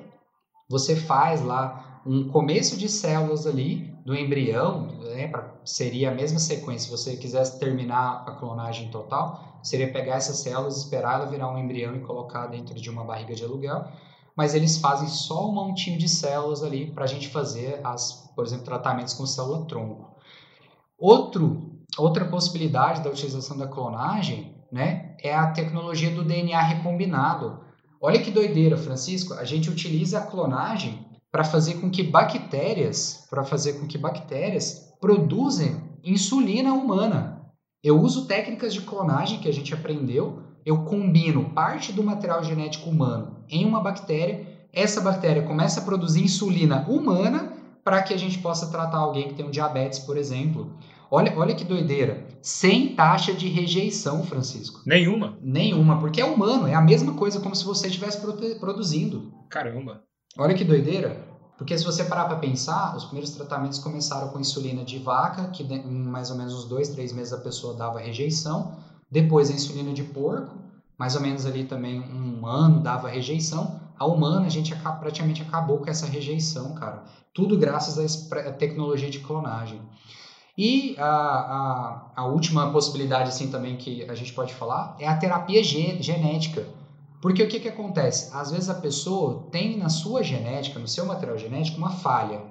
você 0.69 0.95
faz 0.95 1.41
lá 1.41 1.84
um 2.05 2.27
começo 2.27 2.77
de 2.77 2.87
células 2.87 3.47
ali 3.47 3.91
do 4.05 4.15
embrião, 4.15 4.87
né, 5.01 5.27
pra, 5.27 5.55
seria 5.65 6.11
a 6.11 6.13
mesma 6.13 6.37
sequência. 6.37 6.85
Se 6.85 6.91
você 6.91 7.17
quisesse 7.17 7.59
terminar 7.59 8.23
a 8.27 8.31
clonagem 8.33 8.89
total, 8.91 9.59
seria 9.63 9.91
pegar 9.91 10.15
essas 10.15 10.37
células, 10.37 10.77
esperar 10.77 11.15
ela 11.15 11.25
virar 11.25 11.49
um 11.49 11.57
embrião 11.57 11.95
e 11.95 12.01
colocar 12.01 12.45
dentro 12.45 12.75
de 12.75 12.89
uma 12.89 13.03
barriga 13.03 13.33
de 13.33 13.43
aluguel. 13.43 13.85
Mas 14.35 14.53
eles 14.53 14.77
fazem 14.77 15.07
só 15.07 15.49
um 15.49 15.53
montinho 15.53 15.97
de 15.97 16.07
células 16.07 16.61
ali 16.61 16.91
para 16.91 17.05
a 17.05 17.07
gente 17.07 17.29
fazer, 17.29 17.79
as, 17.83 18.31
por 18.35 18.45
exemplo, 18.45 18.65
tratamentos 18.65 19.15
com 19.15 19.25
célula 19.25 19.65
tronco. 19.65 20.13
Outro, 20.99 21.79
outra 21.97 22.25
possibilidade 22.25 23.01
da 23.01 23.09
utilização 23.09 23.57
da 23.57 23.67
clonagem 23.67 24.53
né, 24.71 25.15
é 25.23 25.33
a 25.33 25.51
tecnologia 25.51 26.11
do 26.11 26.23
DNA 26.23 26.61
recombinado. 26.61 27.61
Olha 27.99 28.21
que 28.21 28.29
doideira, 28.29 28.77
Francisco. 28.77 29.33
A 29.33 29.45
gente 29.45 29.69
utiliza 29.69 30.19
a 30.19 30.25
clonagem 30.27 31.04
para 31.35 31.43
fazer 31.43 31.81
com 31.81 31.89
que 31.89 32.01
bactérias, 32.01 33.27
para 33.29 33.43
fazer 33.43 33.73
com 33.73 33.85
que 33.85 33.97
bactérias 33.97 34.95
produzem 35.01 35.75
insulina 36.01 36.71
humana. 36.73 37.51
Eu 37.83 37.99
uso 37.99 38.25
técnicas 38.25 38.73
de 38.73 38.79
clonagem 38.79 39.39
que 39.39 39.49
a 39.49 39.51
gente 39.51 39.73
aprendeu, 39.73 40.39
eu 40.65 40.85
combino 40.85 41.49
parte 41.49 41.91
do 41.91 42.01
material 42.01 42.41
genético 42.41 42.89
humano 42.89 43.43
em 43.49 43.65
uma 43.65 43.81
bactéria, 43.81 44.47
essa 44.71 45.01
bactéria 45.01 45.43
começa 45.43 45.81
a 45.81 45.83
produzir 45.83 46.23
insulina 46.23 46.85
humana 46.87 47.51
para 47.83 48.01
que 48.01 48.13
a 48.13 48.17
gente 48.17 48.37
possa 48.37 48.71
tratar 48.71 48.99
alguém 48.99 49.27
que 49.27 49.33
tem 49.33 49.45
um 49.45 49.51
diabetes, 49.51 49.99
por 49.99 50.15
exemplo. 50.15 50.71
Olha, 51.11 51.37
olha 51.37 51.53
que 51.53 51.65
doideira. 51.65 52.25
Sem 52.41 52.95
taxa 52.95 53.33
de 53.33 53.49
rejeição, 53.49 54.23
Francisco. 54.23 54.83
Nenhuma? 54.85 55.37
Nenhuma, 55.41 55.99
porque 55.99 56.21
é 56.21 56.25
humano, 56.25 56.65
é 56.65 56.73
a 56.73 56.81
mesma 56.81 57.13
coisa 57.15 57.41
como 57.41 57.53
se 57.53 57.65
você 57.65 57.87
estivesse 57.87 58.21
produzindo. 58.57 59.33
Caramba. 59.49 60.01
Olha 60.37 60.53
que 60.53 60.63
doideira. 60.63 61.25
Porque 61.57 61.77
se 61.77 61.85
você 61.85 62.03
parar 62.03 62.25
para 62.25 62.35
pensar, 62.35 62.95
os 62.95 63.05
primeiros 63.05 63.31
tratamentos 63.31 63.79
começaram 63.79 64.27
com 64.27 64.39
insulina 64.39 64.83
de 64.83 64.99
vaca, 64.99 65.47
que 65.47 65.63
em 65.63 66.03
mais 66.03 66.29
ou 66.29 66.35
menos 66.35 66.53
uns 66.53 66.65
dois, 66.65 66.89
três 66.89 67.13
meses 67.13 67.31
a 67.31 67.37
pessoa 67.37 67.73
dava 67.73 67.99
rejeição. 67.99 68.73
Depois 69.09 69.49
a 69.49 69.53
insulina 69.53 69.93
de 69.93 70.03
porco, 70.03 70.53
mais 70.97 71.15
ou 71.15 71.21
menos 71.21 71.45
ali 71.45 71.63
também 71.63 72.01
um 72.01 72.45
ano 72.45 72.81
dava 72.81 73.07
rejeição. 73.07 73.79
A 73.97 74.05
humana, 74.05 74.45
a 74.45 74.49
gente 74.49 74.75
praticamente 74.99 75.41
acabou 75.41 75.77
com 75.77 75.89
essa 75.89 76.05
rejeição, 76.05 76.73
cara. 76.73 77.03
Tudo 77.33 77.57
graças 77.57 78.19
à 78.33 78.51
tecnologia 78.51 79.09
de 79.09 79.19
clonagem. 79.19 79.81
E 80.57 80.95
a, 80.97 81.05
a, 81.05 82.11
a, 82.15 82.25
última 82.25 82.71
possibilidade, 82.71 83.29
assim, 83.29 83.49
também 83.49 83.75
que 83.75 84.03
a 84.09 84.15
gente 84.15 84.33
pode 84.33 84.53
falar 84.53 84.95
é 84.99 85.07
a 85.07 85.15
terapia 85.15 85.63
genética. 85.63 86.65
Porque 87.21 87.43
o 87.43 87.47
que, 87.47 87.59
que 87.59 87.67
acontece? 87.67 88.29
Às 88.33 88.51
vezes 88.51 88.69
a 88.69 88.75
pessoa 88.75 89.47
tem 89.51 89.77
na 89.77 89.89
sua 89.89 90.21
genética, 90.23 90.79
no 90.79 90.87
seu 90.87 91.05
material 91.05 91.37
genético, 91.37 91.77
uma 91.77 91.91
falha. 91.91 92.41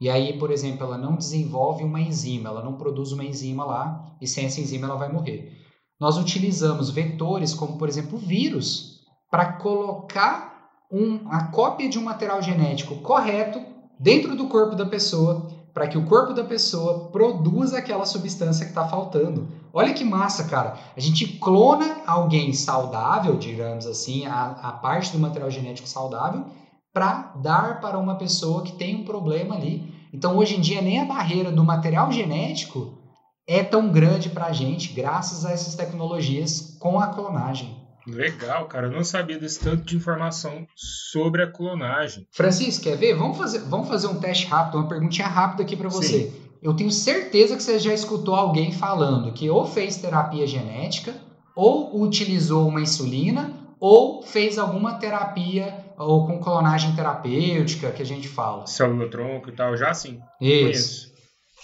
E 0.00 0.10
aí, 0.10 0.38
por 0.38 0.50
exemplo, 0.50 0.84
ela 0.84 0.98
não 0.98 1.16
desenvolve 1.16 1.84
uma 1.84 2.00
enzima, 2.00 2.48
ela 2.48 2.62
não 2.62 2.76
produz 2.76 3.12
uma 3.12 3.24
enzima 3.24 3.64
lá, 3.64 4.16
e 4.20 4.26
sem 4.26 4.46
essa 4.46 4.60
enzima 4.60 4.86
ela 4.86 4.96
vai 4.96 5.12
morrer. 5.12 5.52
Nós 6.00 6.18
utilizamos 6.18 6.90
vetores 6.90 7.54
como, 7.54 7.78
por 7.78 7.88
exemplo, 7.88 8.16
o 8.16 8.20
vírus, 8.20 9.00
para 9.30 9.52
colocar 9.52 10.70
um, 10.90 11.28
a 11.30 11.44
cópia 11.44 11.88
de 11.88 11.98
um 11.98 12.02
material 12.02 12.42
genético 12.42 12.96
correto 12.96 13.62
dentro 13.98 14.34
do 14.36 14.48
corpo 14.48 14.74
da 14.74 14.84
pessoa, 14.84 15.48
para 15.72 15.88
que 15.88 15.96
o 15.96 16.04
corpo 16.04 16.34
da 16.34 16.44
pessoa 16.44 17.08
produza 17.10 17.78
aquela 17.78 18.04
substância 18.04 18.64
que 18.64 18.72
está 18.72 18.86
faltando. 18.86 19.48
Olha 19.72 19.94
que 19.94 20.04
massa, 20.04 20.44
cara. 20.44 20.76
A 20.96 21.00
gente 21.00 21.26
clona 21.38 21.98
alguém 22.06 22.52
saudável, 22.52 23.36
digamos 23.36 23.86
assim, 23.86 24.26
a, 24.26 24.50
a 24.62 24.72
parte 24.72 25.12
do 25.12 25.18
material 25.18 25.50
genético 25.50 25.88
saudável, 25.88 26.44
para 26.92 27.32
dar 27.42 27.80
para 27.80 27.98
uma 27.98 28.16
pessoa 28.16 28.62
que 28.62 28.72
tem 28.72 28.96
um 28.96 29.04
problema 29.04 29.54
ali. 29.54 29.90
Então, 30.12 30.36
hoje 30.36 30.56
em 30.56 30.60
dia, 30.60 30.82
nem 30.82 31.00
a 31.00 31.06
barreira 31.06 31.50
do 31.50 31.64
material 31.64 32.12
genético 32.12 32.98
é 33.46 33.62
tão 33.62 33.90
grande 33.90 34.28
para 34.28 34.46
a 34.46 34.52
gente, 34.52 34.92
graças 34.92 35.44
a 35.46 35.52
essas 35.52 35.74
tecnologias 35.74 36.76
com 36.78 37.00
a 37.00 37.06
clonagem. 37.06 37.81
Legal, 38.06 38.66
cara. 38.66 38.86
Eu 38.86 38.92
não 38.92 39.04
sabia 39.04 39.38
desse 39.38 39.60
tanto 39.60 39.84
de 39.84 39.96
informação 39.96 40.66
sobre 40.74 41.42
a 41.42 41.46
clonagem. 41.46 42.26
Francisco, 42.32 42.84
quer 42.84 42.96
ver? 42.96 43.14
Vamos 43.14 43.38
fazer, 43.38 43.60
vamos 43.60 43.88
fazer 43.88 44.06
um 44.08 44.18
teste 44.18 44.46
rápido, 44.46 44.78
uma 44.78 44.88
perguntinha 44.88 45.28
rápida 45.28 45.62
aqui 45.62 45.76
para 45.76 45.88
você. 45.88 46.30
Sim. 46.30 46.32
Eu 46.62 46.74
tenho 46.74 46.90
certeza 46.90 47.56
que 47.56 47.62
você 47.62 47.78
já 47.78 47.92
escutou 47.92 48.34
alguém 48.34 48.72
falando 48.72 49.32
que 49.32 49.50
ou 49.50 49.66
fez 49.66 49.96
terapia 49.96 50.46
genética, 50.46 51.14
ou 51.56 52.00
utilizou 52.00 52.68
uma 52.68 52.80
insulina, 52.80 53.52
ou 53.80 54.22
fez 54.22 54.58
alguma 54.58 54.94
terapia 54.94 55.76
ou 55.98 56.26
com 56.26 56.38
clonagem 56.38 56.94
terapêutica 56.94 57.90
que 57.90 58.02
a 58.02 58.06
gente 58.06 58.28
fala. 58.28 58.66
Célula 58.66 59.10
tronco 59.10 59.48
e 59.48 59.52
tal, 59.52 59.76
já 59.76 59.92
sim. 59.92 60.20
Isso. 60.40 60.62
Conheço. 60.62 61.12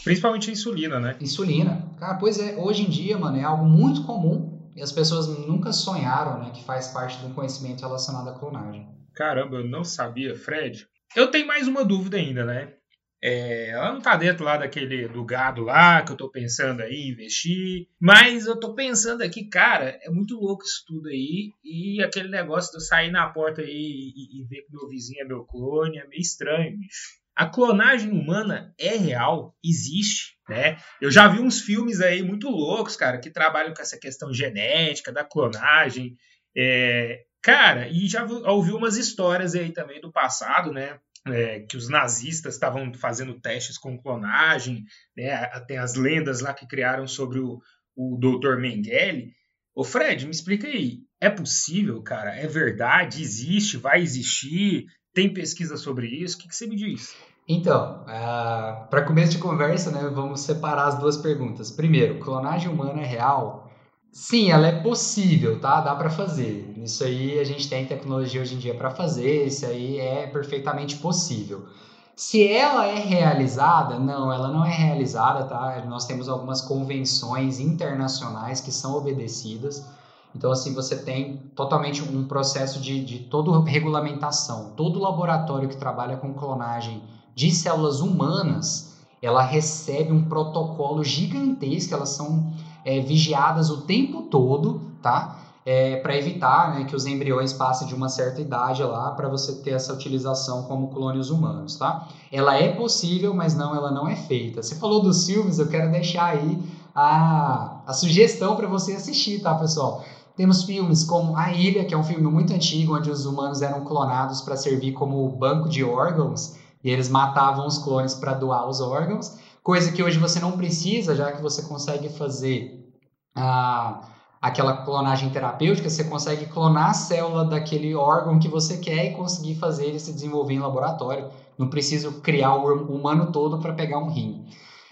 Principalmente 0.05 0.51
a 0.51 0.53
insulina, 0.53 1.01
né? 1.01 1.17
Insulina. 1.21 1.91
Cara, 1.99 2.15
pois 2.15 2.39
é, 2.39 2.57
hoje 2.57 2.83
em 2.83 2.91
dia, 2.91 3.19
mano, 3.19 3.37
é 3.37 3.43
algo 3.43 3.65
muito 3.65 4.05
comum 4.05 4.58
e 4.79 4.83
as 4.83 4.93
pessoas 4.93 5.27
nunca 5.27 5.73
sonharam, 5.73 6.39
né, 6.39 6.53
que 6.53 6.65
faz 6.65 6.89
parte 6.89 7.19
do 7.19 7.35
conhecimento 7.35 7.81
relacionado 7.81 8.29
à 8.29 8.39
clonagem. 8.39 8.89
Caramba, 9.13 9.57
eu 9.57 9.69
não 9.69 9.83
sabia, 9.83 10.37
Fred. 10.37 10.87
Eu 11.17 11.31
tenho 11.33 11.49
mais 11.49 11.67
uma 11.67 11.85
dúvida 11.85 12.17
ainda, 12.17 12.45
né? 12.45 12.75
É, 13.21 13.71
ela 13.71 13.93
não 13.93 14.01
tá 14.01 14.15
dentro 14.17 14.45
lá 14.45 14.57
daquele 14.57 15.09
do 15.09 15.25
gado 15.25 15.65
lá 15.65 16.03
que 16.03 16.13
eu 16.13 16.17
tô 16.17 16.31
pensando 16.31 16.83
aí 16.83 17.09
investir, 17.09 17.89
mas 18.01 18.47
eu 18.47 18.61
tô 18.61 18.77
pensando 18.77 19.23
aqui, 19.23 19.49
cara, 19.49 19.99
é 20.01 20.09
muito 20.09 20.37
louco 20.37 20.63
isso 20.63 20.85
tudo 20.87 21.09
aí 21.09 21.51
e 21.65 22.01
aquele 22.01 22.29
negócio 22.29 22.71
de 22.71 22.77
eu 22.77 22.81
sair 22.81 23.11
na 23.11 23.29
porta 23.29 23.61
aí 23.63 23.67
e, 23.69 24.41
e 24.41 24.47
ver 24.47 24.63
que 24.63 24.73
meu 24.73 24.89
vizinho 24.89 25.23
é 25.23 25.25
meu 25.25 25.45
clone 25.45 25.99
é 25.99 26.07
meio 26.07 26.21
estranho, 26.21 26.79
bicho. 26.79 27.19
A 27.39 27.47
clonagem 27.47 28.11
humana 28.11 28.75
é 28.77 28.97
real, 28.97 29.55
existe, 29.65 30.37
né? 30.49 30.77
Eu 31.01 31.09
já 31.09 31.29
vi 31.29 31.39
uns 31.39 31.61
filmes 31.61 32.01
aí 32.01 32.21
muito 32.21 32.49
loucos, 32.51 32.97
cara, 32.97 33.21
que 33.21 33.31
trabalham 33.31 33.73
com 33.73 33.81
essa 33.81 33.97
questão 33.97 34.35
genética 34.35 35.13
da 35.13 35.23
clonagem. 35.23 36.17
É, 36.57 37.23
cara, 37.41 37.89
e 37.89 38.09
já 38.09 38.25
ouvi 38.25 38.73
umas 38.73 38.97
histórias 38.97 39.55
aí 39.55 39.71
também 39.71 40.01
do 40.01 40.11
passado, 40.11 40.73
né? 40.73 40.99
É, 41.29 41.61
que 41.61 41.77
os 41.77 41.89
nazistas 41.89 42.55
estavam 42.55 42.93
fazendo 42.93 43.41
testes 43.41 43.79
com 43.79 44.03
clonagem, 44.03 44.83
né? 45.17 45.47
Tem 45.69 45.79
as 45.79 45.95
lendas 45.95 46.41
lá 46.41 46.53
que 46.53 46.67
criaram 46.67 47.07
sobre 47.07 47.39
o, 47.39 47.61
o 47.95 48.19
Dr. 48.19 48.57
Mengele. 48.57 49.33
Ô 49.77 49.85
Fred, 49.85 50.25
me 50.25 50.33
explica 50.33 50.67
aí, 50.67 51.03
é 51.21 51.31
possível, 51.31 52.03
cara? 52.03 52.35
É 52.35 52.49
verdade? 52.49 53.23
Existe? 53.23 53.77
Vai 53.77 54.03
existir? 54.03 54.87
Tem 55.15 55.33
pesquisa 55.33 55.77
sobre 55.77 56.09
isso? 56.09 56.37
O 56.37 56.41
que, 56.41 56.49
que 56.49 56.57
você 56.57 56.67
me 56.67 56.75
diz? 56.75 57.15
Então, 57.49 58.03
uh, 58.03 58.09
ah, 58.09 58.87
para 58.91 59.03
começo 59.03 59.33
de 59.33 59.39
conversa, 59.39 59.91
né, 59.91 60.11
vamos 60.13 60.41
separar 60.41 60.89
as 60.89 60.99
duas 60.99 61.17
perguntas. 61.17 61.71
Primeiro, 61.71 62.19
clonagem 62.19 62.71
humana 62.71 63.01
é 63.01 63.07
real? 63.07 63.71
Sim, 64.13 64.51
ela 64.51 64.67
é 64.67 64.83
possível, 64.83 65.59
tá? 65.59 65.81
Dá 65.81 65.95
para 65.95 66.11
fazer. 66.11 66.75
Isso 66.77 67.03
aí 67.05 67.39
a 67.39 67.45
gente 67.45 67.69
tem 67.69 67.87
tecnologia 67.87 68.43
hoje 68.43 68.55
em 68.55 68.59
dia 68.59 68.75
para 68.75 68.91
fazer, 68.91 69.47
isso 69.47 69.65
aí 69.65 69.99
é 69.99 70.27
perfeitamente 70.27 70.97
possível. 70.97 71.67
Se 72.15 72.47
ela 72.47 72.87
é 72.87 72.99
realizada, 72.99 73.99
não, 73.99 74.31
ela 74.31 74.49
não 74.49 74.65
é 74.65 74.75
realizada, 74.75 75.45
tá? 75.45 75.83
Nós 75.87 76.05
temos 76.05 76.29
algumas 76.29 76.61
convenções 76.61 77.61
internacionais 77.61 78.61
que 78.61 78.73
são 78.73 78.95
obedecidas. 78.95 79.87
Então, 80.35 80.53
assim, 80.53 80.75
você 80.75 80.97
tem 80.97 81.39
totalmente 81.55 82.03
um 82.03 82.27
processo 82.27 82.81
de, 82.81 83.03
de 83.03 83.21
toda 83.21 83.65
regulamentação. 83.65 84.73
Todo 84.77 85.01
laboratório 85.01 85.69
que 85.69 85.77
trabalha 85.77 86.17
com 86.17 86.35
clonagem 86.35 87.03
de 87.39 87.53
células 87.53 88.01
humanas, 88.01 88.97
ela 89.23 89.43
recebe 89.43 90.13
um 90.13 90.25
protocolo 90.25 91.05
gigantesco, 91.05 91.95
elas 91.95 92.09
são 92.09 92.53
é, 92.85 92.99
vigiadas 92.99 93.71
o 93.71 93.83
tempo 93.83 94.23
todo, 94.23 94.81
tá? 95.01 95.39
É, 95.65 95.99
para 95.99 96.17
evitar 96.17 96.75
né, 96.75 96.85
que 96.85 96.97
os 96.97 97.07
embriões 97.07 97.53
passem 97.53 97.87
de 97.87 97.95
uma 97.95 98.09
certa 98.09 98.41
idade 98.41 98.83
lá 98.83 99.13
para 99.13 99.29
você 99.29 99.53
ter 99.63 99.71
essa 99.71 99.93
utilização 99.93 100.65
como 100.65 100.89
clones 100.89 101.31
humanos, 101.31 101.77
tá? 101.77 102.09
Ela 102.33 102.57
é 102.57 102.73
possível, 102.73 103.33
mas 103.33 103.55
não, 103.55 103.73
ela 103.73 103.93
não 103.93 104.09
é 104.09 104.17
feita. 104.17 104.61
Você 104.61 104.75
falou 104.75 105.01
dos 105.01 105.25
filmes, 105.25 105.61
eu 105.61 105.69
quero 105.69 105.93
deixar 105.93 106.25
aí 106.25 106.61
a, 106.93 107.83
a 107.87 107.93
sugestão 107.93 108.57
para 108.57 108.67
você 108.67 108.95
assistir, 108.95 109.41
tá, 109.41 109.55
pessoal? 109.55 110.03
Temos 110.35 110.65
filmes 110.65 111.05
como 111.05 111.37
A 111.37 111.53
Ilha, 111.53 111.85
que 111.85 111.95
é 111.95 111.99
um 111.99 112.03
filme 112.03 112.29
muito 112.29 112.53
antigo, 112.53 112.97
onde 112.97 113.11
os 113.11 113.27
humanos 113.27 113.63
eram 113.63 113.85
clonados 113.85 114.41
para 114.41 114.57
servir 114.57 114.91
como 114.91 115.29
banco 115.29 115.69
de 115.69 115.85
órgãos 115.85 116.57
e 116.83 116.91
eles 116.91 117.09
matavam 117.09 117.67
os 117.67 117.79
clones 117.79 118.15
para 118.15 118.35
doar 118.35 118.69
os 118.69 118.81
órgãos, 118.81 119.39
coisa 119.63 119.93
que 119.93 120.03
hoje 120.03 120.19
você 120.19 120.41
não 120.41 120.57
precisa, 120.57 121.15
já 121.15 121.33
que 121.33 121.43
você 121.43 121.63
consegue 121.63 122.09
fazer 122.09 122.89
a, 123.35 124.03
aquela 124.41 124.85
clonagem 124.85 125.31
terapêutica, 125.31 125.91
você 125.91 126.05
consegue 126.05 126.47
clonar 126.47 126.91
a 126.91 126.95
célula 126.95 127.45
daquele 127.45 127.95
órgão 127.95 128.39
que 128.39 128.49
você 128.49 128.79
quer 128.79 129.07
e 129.07 129.15
conseguir 129.15 129.57
fazer 129.57 129.87
ele 129.87 129.99
se 129.99 130.13
desenvolver 130.13 130.55
em 130.55 130.61
laboratório. 130.61 131.29
Não 131.59 131.69
preciso 131.69 132.21
criar 132.21 132.55
o 132.55 132.95
humano 132.95 133.33
todo 133.33 133.59
para 133.59 133.73
pegar 133.73 133.99
um 133.99 134.09
rim. 134.09 134.47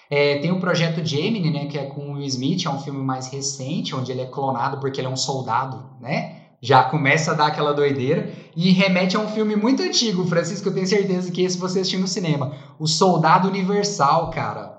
É, 0.08 0.38
tem 0.38 0.52
o 0.52 0.60
projeto 0.60 1.04
Gemini, 1.04 1.50
né, 1.50 1.66
que 1.66 1.78
é 1.78 1.86
com 1.86 2.10
o 2.10 2.12
Will 2.14 2.26
Smith, 2.26 2.64
é 2.64 2.70
um 2.70 2.78
filme 2.78 3.02
mais 3.02 3.28
recente, 3.28 3.94
onde 3.94 4.12
ele 4.12 4.20
é 4.20 4.26
clonado 4.26 4.78
porque 4.78 5.00
ele 5.00 5.08
é 5.08 5.10
um 5.10 5.16
soldado, 5.16 5.84
né? 6.00 6.35
Já 6.60 6.84
começa 6.84 7.32
a 7.32 7.34
dar 7.34 7.46
aquela 7.48 7.72
doideira 7.72 8.30
e 8.56 8.70
remete 8.72 9.16
a 9.16 9.20
um 9.20 9.28
filme 9.28 9.54
muito 9.56 9.82
antigo, 9.82 10.26
Francisco, 10.26 10.68
eu 10.68 10.74
tenho 10.74 10.86
certeza 10.86 11.30
que 11.30 11.42
esse 11.42 11.58
você 11.58 11.80
assistiu 11.80 12.00
no 12.00 12.08
cinema, 12.08 12.56
O 12.78 12.86
Soldado 12.86 13.48
Universal, 13.48 14.30
cara. 14.30 14.78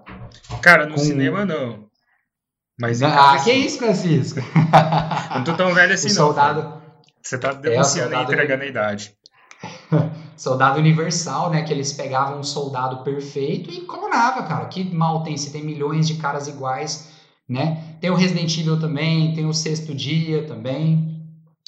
Cara, 0.61 0.85
no 0.85 0.95
Com... 0.95 1.01
cinema 1.01 1.45
não. 1.45 1.87
Mas 2.79 3.01
ah, 3.01 3.37
que 3.43 3.51
isso, 3.51 3.79
Francisco? 3.79 4.39
não 5.33 5.43
tô 5.43 5.53
tão 5.53 5.73
velho 5.73 5.93
assim, 5.93 6.07
o 6.07 6.09
não. 6.09 6.15
Soldado... 6.15 6.77
Você 7.21 7.37
tá 7.37 7.51
denunciando 7.51 8.15
é, 8.15 8.19
e 8.19 8.23
entregando 8.23 8.63
a 8.63 8.67
idade. 8.67 9.13
soldado 10.37 10.79
Universal, 10.79 11.49
né? 11.49 11.63
Que 11.63 11.73
eles 11.73 11.91
pegavam 11.91 12.39
um 12.39 12.43
soldado 12.43 13.03
perfeito 13.03 13.69
e 13.71 13.81
clonava, 13.81 14.43
cara. 14.43 14.65
Que 14.67 14.83
mal 14.83 15.23
tem? 15.23 15.35
Você 15.35 15.49
tem 15.49 15.63
milhões 15.63 16.07
de 16.07 16.15
caras 16.15 16.47
iguais, 16.47 17.09
né? 17.49 17.95
Tem 17.99 18.09
o 18.09 18.15
Resident 18.15 18.55
Evil 18.57 18.79
também, 18.79 19.33
tem 19.33 19.45
o 19.45 19.53
Sexto 19.53 19.93
Dia 19.93 20.45
também. 20.45 21.16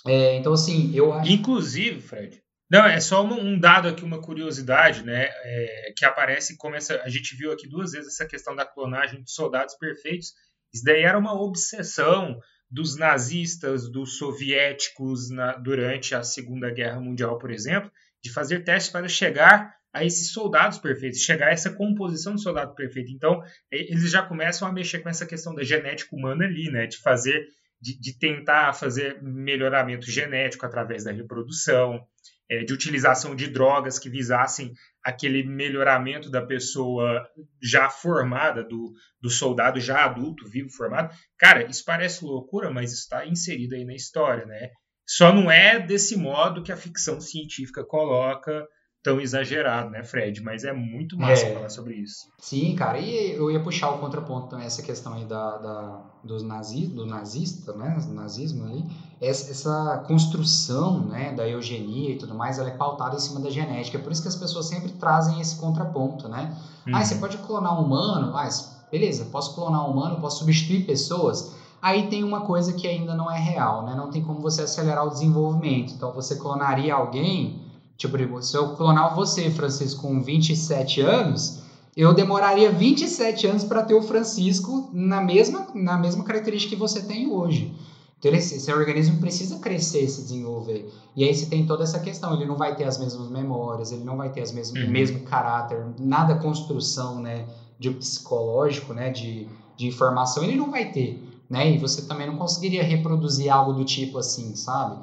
É, 0.08 0.36
então, 0.36 0.54
assim, 0.54 0.96
eu 0.96 1.14
acho. 1.14 1.32
Inclusive, 1.32 2.02
Fred. 2.02 2.42
Não, 2.70 2.86
é 2.86 3.00
só 3.00 3.26
um 3.26 3.60
dado 3.60 3.88
aqui, 3.88 4.04
uma 4.04 4.22
curiosidade, 4.22 5.04
né? 5.04 5.30
É, 5.44 5.94
que 5.96 6.06
aparece 6.06 6.56
como 6.58 6.76
essa. 6.76 7.02
A 7.02 7.10
gente 7.10 7.36
viu 7.36 7.52
aqui 7.52 7.68
duas 7.68 7.92
vezes 7.92 8.14
essa 8.14 8.28
questão 8.28 8.56
da 8.56 8.66
clonagem 8.66 9.24
de 9.24 9.32
soldados 9.32 9.76
perfeitos. 9.76 10.34
Isso 10.72 10.84
daí 10.84 11.02
era 11.02 11.18
uma 11.18 11.34
obsessão 11.34 12.40
dos 12.70 12.96
nazistas, 12.96 13.90
dos 13.92 14.18
soviéticos 14.18 15.32
na, 15.32 15.54
durante 15.54 16.14
a 16.14 16.22
Segunda 16.22 16.70
Guerra 16.70 17.02
Mundial, 17.02 17.40
por 17.40 17.50
exemplo, 17.50 17.92
de 18.24 18.32
fazer 18.32 18.64
testes 18.64 18.92
para 18.92 19.08
chegar 19.08 19.74
a 19.92 20.06
esses 20.06 20.32
soldados 20.32 20.78
perfeitos, 20.78 21.20
chegar 21.20 21.48
a 21.48 21.52
essa 21.52 21.72
composição 21.72 22.36
de 22.36 22.44
soldado 22.44 22.76
perfeito. 22.76 23.12
Então, 23.12 23.42
eles 23.72 24.12
já 24.12 24.22
começam 24.22 24.68
a 24.68 24.72
mexer 24.72 25.00
com 25.00 25.10
essa 25.10 25.26
questão 25.26 25.56
da 25.56 25.64
genética 25.64 26.16
humana 26.16 26.46
ali, 26.46 26.70
né? 26.70 26.86
De 26.86 26.98
fazer 26.98 27.44
de, 27.82 28.00
de 28.00 28.18
tentar 28.18 28.74
fazer 28.74 29.22
melhoramento 29.22 30.10
genético 30.10 30.66
através 30.66 31.04
da 31.04 31.12
reprodução, 31.12 32.06
é, 32.50 32.64
de 32.64 32.74
utilização 32.74 33.36
de 33.36 33.48
drogas 33.48 34.00
que 34.00 34.10
visassem 34.10 34.74
aquele 35.04 35.44
melhoramento 35.44 36.30
da 36.30 36.42
pessoa 36.42 37.28
já 37.62 37.90
formada, 37.90 38.64
do, 38.64 38.94
do 39.22 39.30
soldado 39.30 39.80
já 39.80 40.04
adulto, 40.04 40.50
vivo, 40.50 40.70
formado. 40.70 41.16
Cara, 41.38 41.66
isso 41.70 41.84
parece 41.86 42.26
loucura, 42.26 42.72
mas 42.72 42.92
está 42.92 43.26
inserido 43.26 43.76
aí 43.76 43.86
na 43.86 43.94
história, 43.94 44.46
né? 44.46 44.72
Só 45.08 45.34
não 45.34 45.50
é 45.50 45.80
desse 45.80 46.18
modo 46.18 46.64
que 46.64 46.72
a 46.72 46.78
ficção 46.78 47.22
científica 47.22 47.84
coloca 47.84 48.68
tão 49.02 49.20
exagerado, 49.20 49.90
né, 49.90 50.04
Fred? 50.04 50.42
Mas 50.42 50.64
é 50.64 50.74
muito 50.74 51.18
massa 51.18 51.46
é. 51.46 51.54
falar 51.54 51.70
sobre 51.70 51.96
isso. 51.96 52.28
Sim, 52.38 52.76
cara. 52.76 53.00
E 53.00 53.32
eu 53.32 53.50
ia 53.50 53.60
puxar 53.60 53.92
o 53.92 54.00
contraponto 54.00 54.48
também, 54.48 54.66
essa 54.66 54.82
questão 54.82 55.14
aí 55.14 55.26
da, 55.26 55.58
da 55.58 56.02
dos 56.24 56.44
nazi, 56.44 56.88
do 56.88 57.06
nazista, 57.06 57.74
né, 57.74 57.98
nazismo 58.10 58.66
ali. 58.66 58.84
Essa, 59.22 59.52
essa, 59.52 60.04
construção, 60.08 61.02
né, 61.02 61.34
da 61.34 61.48
eugenia 61.48 62.12
e 62.12 62.18
tudo 62.18 62.34
mais, 62.34 62.60
ela 62.60 62.70
é 62.70 62.76
pautada 62.76 63.16
em 63.16 63.20
cima 63.20 63.40
da 63.40 63.50
genética. 63.50 63.98
É 63.98 64.02
por 64.02 64.12
isso 64.12 64.22
que 64.22 64.28
as 64.28 64.36
pessoas 64.36 64.66
sempre 64.66 64.92
trazem 64.94 65.40
esse 65.40 65.58
contraponto, 65.58 66.28
né? 66.28 66.56
Uhum. 66.88 66.96
Ah, 66.96 67.04
você 67.04 67.16
pode 67.16 67.38
clonar 67.40 67.80
um 67.80 67.86
humano, 67.86 68.34
mas 68.34 68.78
beleza, 68.92 69.26
posso 69.26 69.56
clonar 69.56 69.88
um 69.88 69.92
humano, 69.92 70.20
posso 70.20 70.40
substituir 70.40 70.86
pessoas. 70.86 71.54
Aí 71.82 72.08
tem 72.08 72.24
uma 72.24 72.42
coisa 72.42 72.74
que 72.74 72.88
ainda 72.88 73.14
não 73.14 73.32
é 73.32 73.40
real, 73.40 73.86
né? 73.86 73.96
Não 73.96 74.10
tem 74.10 74.22
como 74.22 74.42
você 74.42 74.64
acelerar 74.64 75.06
o 75.06 75.10
desenvolvimento. 75.10 75.94
Então 75.94 76.12
você 76.12 76.36
clonaria 76.36 76.94
alguém 76.94 77.69
Tipo, 78.00 78.42
se 78.42 78.56
eu 78.56 78.76
clonar 78.78 79.14
você, 79.14 79.52
Francisco, 79.52 80.04
com 80.04 80.22
27 80.24 81.02
anos, 81.02 81.60
eu 81.98 82.14
demoraria 82.14 82.72
27 82.72 83.46
anos 83.46 83.66
para 83.66 83.84
ter 83.84 83.94
o 83.94 84.02
Francisco 84.02 84.90
na 84.94 85.20
mesma, 85.20 85.68
na 85.76 85.98
mesma 85.98 86.24
característica 86.24 86.74
que 86.74 86.80
você 86.80 87.02
tem 87.02 87.30
hoje. 87.30 87.76
Então, 88.18 88.32
esse, 88.34 88.56
esse 88.56 88.72
organismo 88.72 89.20
precisa 89.20 89.60
crescer, 89.60 90.08
se 90.08 90.22
desenvolver. 90.22 90.90
E 91.14 91.26
aí 91.26 91.36
você 91.36 91.48
tem 91.48 91.66
toda 91.66 91.84
essa 91.84 92.00
questão, 92.00 92.34
ele 92.34 92.46
não 92.46 92.56
vai 92.56 92.74
ter 92.74 92.86
as 92.86 92.98
mesmas 92.98 93.30
memórias, 93.30 93.92
ele 93.92 94.06
não 94.06 94.16
vai 94.16 94.30
ter 94.32 94.44
as 94.44 94.54
mesmas, 94.54 94.82
uhum. 94.82 94.90
o 94.90 94.92
mesmo 94.92 95.20
caráter, 95.24 95.86
nada 96.00 96.36
construção, 96.36 97.22
né, 97.22 97.48
de 97.78 97.90
psicológico, 97.92 98.94
né, 98.94 99.10
de, 99.10 99.46
de 99.76 99.88
informação, 99.88 100.42
ele 100.46 100.56
não 100.56 100.72
vai 100.72 100.90
ter, 100.90 101.22
né, 101.50 101.70
e 101.70 101.78
você 101.78 102.04
também 102.04 102.28
não 102.28 102.38
conseguiria 102.38 102.84
reproduzir 102.84 103.50
algo 103.50 103.74
do 103.74 103.84
tipo 103.84 104.18
assim, 104.18 104.56
sabe? 104.56 105.02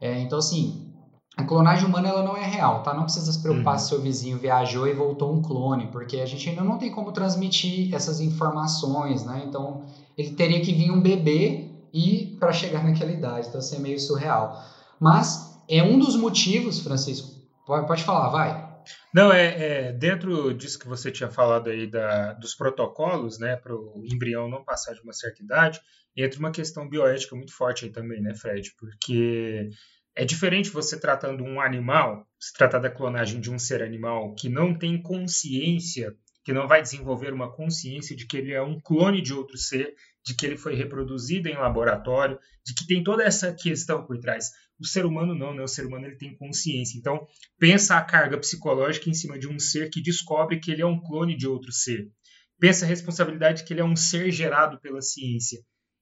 É, 0.00 0.20
então, 0.20 0.38
assim, 0.38 0.91
a 1.36 1.44
clonagem 1.44 1.86
humana 1.86 2.08
ela 2.08 2.22
não 2.22 2.36
é 2.36 2.44
real, 2.44 2.82
tá? 2.82 2.92
Não 2.92 3.04
precisa 3.04 3.32
se 3.32 3.40
preocupar 3.40 3.74
uhum. 3.74 3.78
se 3.78 3.88
seu 3.88 4.00
vizinho 4.02 4.38
viajou 4.38 4.86
e 4.86 4.92
voltou 4.92 5.32
um 5.32 5.40
clone, 5.40 5.86
porque 5.86 6.18
a 6.20 6.26
gente 6.26 6.48
ainda 6.48 6.62
não 6.62 6.76
tem 6.76 6.90
como 6.90 7.10
transmitir 7.10 7.94
essas 7.94 8.20
informações, 8.20 9.24
né? 9.24 9.42
Então, 9.46 9.84
ele 10.16 10.32
teria 10.32 10.60
que 10.60 10.72
vir 10.72 10.90
um 10.90 11.00
bebê 11.00 11.70
e 11.92 12.36
para 12.38 12.52
chegar 12.52 12.84
naquela 12.84 13.10
idade, 13.10 13.48
então 13.48 13.58
assim 13.58 13.76
é 13.76 13.80
meio 13.80 13.98
surreal. 13.98 14.62
Mas 15.00 15.58
é 15.68 15.82
um 15.82 15.98
dos 15.98 16.16
motivos, 16.16 16.80
Francisco. 16.80 17.30
Pode, 17.66 17.86
pode 17.86 18.04
falar, 18.04 18.28
vai. 18.28 18.72
Não, 19.14 19.32
é, 19.32 19.88
é, 19.88 19.92
dentro 19.92 20.52
disso 20.52 20.78
que 20.78 20.88
você 20.88 21.10
tinha 21.10 21.30
falado 21.30 21.70
aí 21.70 21.86
da, 21.86 22.32
dos 22.34 22.54
protocolos, 22.54 23.38
né, 23.38 23.56
para 23.56 23.74
o 23.74 24.02
embrião 24.04 24.48
não 24.48 24.64
passar 24.64 24.92
de 24.94 25.00
uma 25.00 25.12
certa 25.12 25.42
idade, 25.42 25.80
entra 26.16 26.38
uma 26.38 26.50
questão 26.50 26.88
bioética 26.88 27.36
muito 27.36 27.54
forte 27.54 27.84
aí 27.84 27.90
também, 27.90 28.20
né, 28.20 28.34
Fred? 28.34 28.74
Porque 28.78 29.70
é 30.14 30.24
diferente 30.24 30.70
você 30.70 30.98
tratando 30.98 31.42
um 31.42 31.60
animal, 31.60 32.26
se 32.38 32.52
tratar 32.52 32.78
da 32.78 32.90
clonagem 32.90 33.40
de 33.40 33.50
um 33.50 33.58
ser 33.58 33.82
animal 33.82 34.34
que 34.34 34.48
não 34.48 34.76
tem 34.76 35.00
consciência, 35.00 36.14
que 36.44 36.52
não 36.52 36.68
vai 36.68 36.82
desenvolver 36.82 37.32
uma 37.32 37.50
consciência 37.50 38.14
de 38.14 38.26
que 38.26 38.36
ele 38.36 38.52
é 38.52 38.62
um 38.62 38.78
clone 38.80 39.22
de 39.22 39.32
outro 39.32 39.56
ser, 39.56 39.94
de 40.24 40.34
que 40.34 40.44
ele 40.44 40.56
foi 40.56 40.74
reproduzido 40.74 41.48
em 41.48 41.56
laboratório, 41.56 42.38
de 42.64 42.74
que 42.74 42.86
tem 42.86 43.02
toda 43.02 43.24
essa 43.24 43.54
questão 43.54 44.04
por 44.04 44.18
trás. 44.18 44.50
O 44.78 44.86
ser 44.86 45.06
humano 45.06 45.34
não, 45.34 45.54
né? 45.54 45.62
O 45.62 45.68
ser 45.68 45.86
humano 45.86 46.06
ele 46.06 46.16
tem 46.16 46.36
consciência. 46.36 46.98
Então, 46.98 47.26
pensa 47.58 47.96
a 47.96 48.02
carga 48.02 48.38
psicológica 48.38 49.08
em 49.08 49.14
cima 49.14 49.38
de 49.38 49.48
um 49.48 49.58
ser 49.58 49.88
que 49.90 50.02
descobre 50.02 50.58
que 50.60 50.70
ele 50.70 50.82
é 50.82 50.86
um 50.86 51.00
clone 51.00 51.36
de 51.36 51.46
outro 51.46 51.72
ser. 51.72 52.10
Pensa 52.58 52.84
a 52.84 52.88
responsabilidade 52.88 53.64
que 53.64 53.72
ele 53.72 53.80
é 53.80 53.84
um 53.84 53.96
ser 53.96 54.30
gerado 54.30 54.80
pela 54.80 55.00
ciência. 55.00 55.60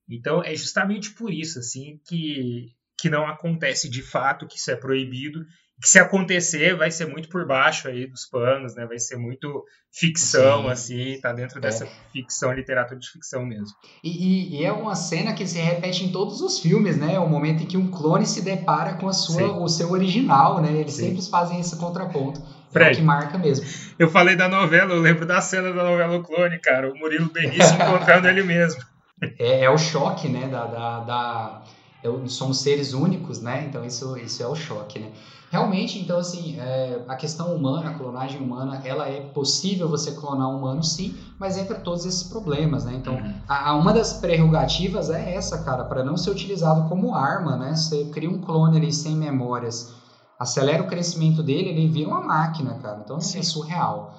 Então, 0.09 0.43
é 0.43 0.55
justamente 0.57 1.11
por 1.15 1.33
isso 1.33 1.59
assim 1.59 2.01
que 2.07 2.75
que 3.01 3.11
não 3.11 3.27
acontece 3.27 3.89
de 3.89 4.03
fato, 4.03 4.47
que 4.47 4.59
isso 4.59 4.71
é 4.71 4.77
proibido, 4.77 5.45
que 5.81 5.89
se 5.89 5.99
acontecer 5.99 6.77
vai 6.77 6.91
ser 6.91 7.07
muito 7.07 7.29
por 7.31 7.47
baixo 7.47 7.89
aí 7.89 8.07
dos 8.07 8.27
panos, 8.27 8.75
né? 8.75 8.85
Vai 8.85 8.99
ser 8.99 9.17
muito 9.17 9.65
ficção, 9.91 10.65
Sim. 10.65 10.71
assim, 10.71 11.21
tá 11.21 11.33
dentro 11.33 11.59
é. 11.59 11.63
dessa 11.63 11.87
ficção, 12.13 12.53
literatura 12.53 13.01
de 13.01 13.09
ficção 13.09 13.47
mesmo. 13.47 13.75
E, 14.05 14.11
e, 14.11 14.61
e, 14.61 14.65
é 14.65 14.71
uma 14.71 14.95
cena 14.95 15.33
que 15.33 15.47
se 15.47 15.59
repete 15.59 16.05
em 16.05 16.13
todos 16.13 16.43
os 16.43 16.61
filmes, 16.61 16.99
né? 16.99 17.19
O 17.19 17.27
momento 17.27 17.63
em 17.63 17.67
que 17.67 17.79
um 17.79 17.91
clone 17.91 18.27
se 18.27 18.43
depara 18.43 18.95
com 18.95 19.09
a 19.09 19.13
sua, 19.13 19.59
o 19.59 19.69
seu 19.69 19.91
original, 19.91 20.61
né? 20.61 20.71
Eles 20.73 20.93
Sim. 20.93 21.07
sempre 21.07 21.31
fazem 21.31 21.59
esse 21.59 21.77
contraponto. 21.77 22.43
Fred, 22.71 22.91
é 22.91 22.95
que 22.97 23.03
marca 23.03 23.39
mesmo. 23.39 23.67
Eu 23.99 24.09
falei 24.11 24.37
da 24.37 24.49
novela, 24.49 24.95
eu 24.95 25.01
lembro 25.01 25.27
da 25.27 25.41
cena 25.41 25.73
da 25.73 25.83
novela 25.83 26.17
O 26.17 26.23
Clone, 26.23 26.59
cara. 26.61 26.93
O 26.93 26.97
Murilo 26.97 27.33
Benício 27.33 27.75
encontrando 27.75 28.29
ele 28.29 28.43
mesmo. 28.43 28.81
É, 29.39 29.65
é, 29.65 29.71
o 29.71 29.79
choque, 29.79 30.29
né? 30.29 30.47
da, 30.49 30.67
da, 30.67 31.01
da 31.01 31.63
eu, 32.03 32.27
somos 32.29 32.59
seres 32.59 32.93
únicos, 32.93 33.41
né? 33.41 33.65
Então 33.65 33.85
isso, 33.85 34.17
isso 34.17 34.43
é 34.43 34.47
o 34.47 34.55
choque, 34.55 34.99
né? 34.99 35.11
Realmente, 35.51 35.99
então 35.99 36.19
assim, 36.19 36.57
é, 36.59 37.03
a 37.09 37.17
questão 37.17 37.55
humana, 37.55 37.91
a 37.91 37.95
clonagem 37.95 38.41
humana, 38.41 38.81
ela 38.85 39.09
é 39.09 39.21
possível 39.21 39.89
você 39.89 40.13
clonar 40.13 40.49
um 40.49 40.59
humano, 40.59 40.83
sim, 40.83 41.15
mas 41.39 41.59
entra 41.59 41.75
todos 41.75 42.05
esses 42.07 42.23
problemas, 42.23 42.85
né? 42.85 42.95
Então, 42.95 43.15
uhum. 43.15 43.35
a, 43.49 43.71
a, 43.71 43.75
uma 43.75 43.93
das 43.93 44.13
prerrogativas 44.13 45.11
é 45.11 45.35
essa, 45.35 45.59
cara, 45.59 45.85
para 45.85 46.05
não 46.05 46.17
ser 46.17 46.31
utilizado 46.31 46.89
como 46.89 47.15
arma, 47.15 47.57
né? 47.57 47.75
Você 47.75 48.05
cria 48.07 48.31
um 48.31 48.41
clone 48.41 48.77
ali 48.77 48.93
sem 48.93 49.17
memórias, 49.17 49.93
acelera 50.39 50.83
o 50.83 50.87
crescimento 50.87 51.43
dele, 51.43 51.71
ele 51.71 51.89
vira 51.89 52.09
uma 52.09 52.21
máquina, 52.21 52.75
cara. 52.75 53.01
Então, 53.05 53.17
assim, 53.17 53.41
é 53.41 53.43
surreal. 53.43 54.15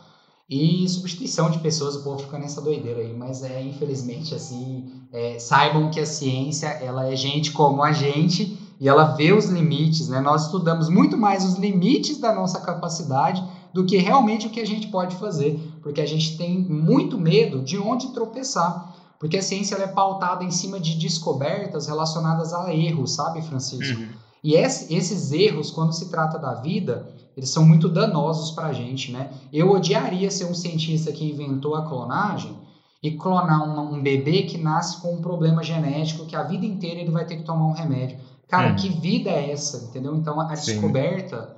E 0.51 0.85
substituição 0.89 1.49
de 1.49 1.59
pessoas, 1.59 1.95
o 1.95 2.03
povo 2.03 2.19
fica 2.19 2.37
nessa 2.37 2.59
doideira 2.59 2.99
aí, 2.99 3.13
mas 3.13 3.41
é 3.41 3.63
infelizmente 3.63 4.35
assim, 4.35 4.91
é, 5.09 5.39
saibam 5.39 5.89
que 5.89 5.97
a 5.97 6.05
ciência 6.05 6.67
ela 6.67 7.07
é 7.07 7.15
gente 7.15 7.51
como 7.51 7.81
a 7.81 7.93
gente 7.93 8.57
e 8.77 8.89
ela 8.89 9.15
vê 9.15 9.31
os 9.31 9.45
limites, 9.45 10.09
né? 10.09 10.19
Nós 10.19 10.47
estudamos 10.47 10.89
muito 10.89 11.17
mais 11.17 11.45
os 11.45 11.55
limites 11.55 12.17
da 12.17 12.35
nossa 12.35 12.59
capacidade 12.59 13.41
do 13.73 13.85
que 13.85 13.95
realmente 13.95 14.47
o 14.47 14.49
que 14.49 14.59
a 14.59 14.67
gente 14.67 14.87
pode 14.87 15.15
fazer, 15.15 15.57
porque 15.81 16.01
a 16.01 16.05
gente 16.05 16.37
tem 16.37 16.59
muito 16.59 17.17
medo 17.17 17.61
de 17.61 17.77
onde 17.77 18.09
tropeçar, 18.09 18.93
porque 19.17 19.37
a 19.37 19.41
ciência 19.41 19.75
ela 19.75 19.85
é 19.85 19.87
pautada 19.87 20.43
em 20.43 20.51
cima 20.51 20.81
de 20.81 20.95
descobertas 20.95 21.87
relacionadas 21.87 22.53
a 22.53 22.75
erros, 22.75 23.13
sabe, 23.13 23.41
Francisco? 23.41 24.01
Uhum. 24.01 24.09
E 24.43 24.55
esses 24.55 25.31
erros, 25.31 25.71
quando 25.71 25.93
se 25.93 26.09
trata 26.09 26.37
da 26.37 26.55
vida, 26.55 27.07
eles 27.35 27.49
são 27.49 27.65
muito 27.65 27.87
danosos 27.87 28.51
para 28.51 28.67
a 28.67 28.73
gente, 28.73 29.11
né? 29.11 29.31
Eu 29.51 29.71
odiaria 29.71 30.29
ser 30.29 30.45
um 30.45 30.53
cientista 30.53 31.11
que 31.11 31.29
inventou 31.29 31.75
a 31.75 31.83
clonagem 31.83 32.55
e 33.01 33.11
clonar 33.11 33.63
um, 33.63 33.95
um, 33.95 34.01
bebê 34.01 34.43
que 34.43 34.57
nasce 34.57 35.01
com 35.01 35.15
um 35.15 35.21
problema 35.21 35.63
genético 35.63 36.25
que 36.25 36.35
a 36.35 36.43
vida 36.43 36.65
inteira 36.65 36.99
ele 36.99 37.09
vai 37.09 37.25
ter 37.25 37.37
que 37.37 37.43
tomar 37.43 37.65
um 37.65 37.73
remédio. 37.73 38.19
Cara, 38.47 38.71
hum. 38.71 38.75
que 38.75 38.89
vida 38.89 39.29
é 39.29 39.51
essa, 39.51 39.85
entendeu? 39.89 40.15
Então 40.15 40.39
a 40.39 40.55
Sim. 40.55 40.73
descoberta 40.73 41.55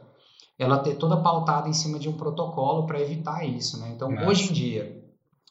ela 0.57 0.77
ter 0.77 0.95
toda 0.95 1.17
pautada 1.17 1.67
em 1.67 1.73
cima 1.73 1.97
de 1.97 2.07
um 2.07 2.13
protocolo 2.13 2.86
para 2.86 3.01
evitar 3.01 3.43
isso, 3.43 3.79
né? 3.79 3.91
Então 3.95 4.12
Nossa. 4.12 4.27
hoje 4.27 4.49
em 4.49 4.53
dia 4.53 5.03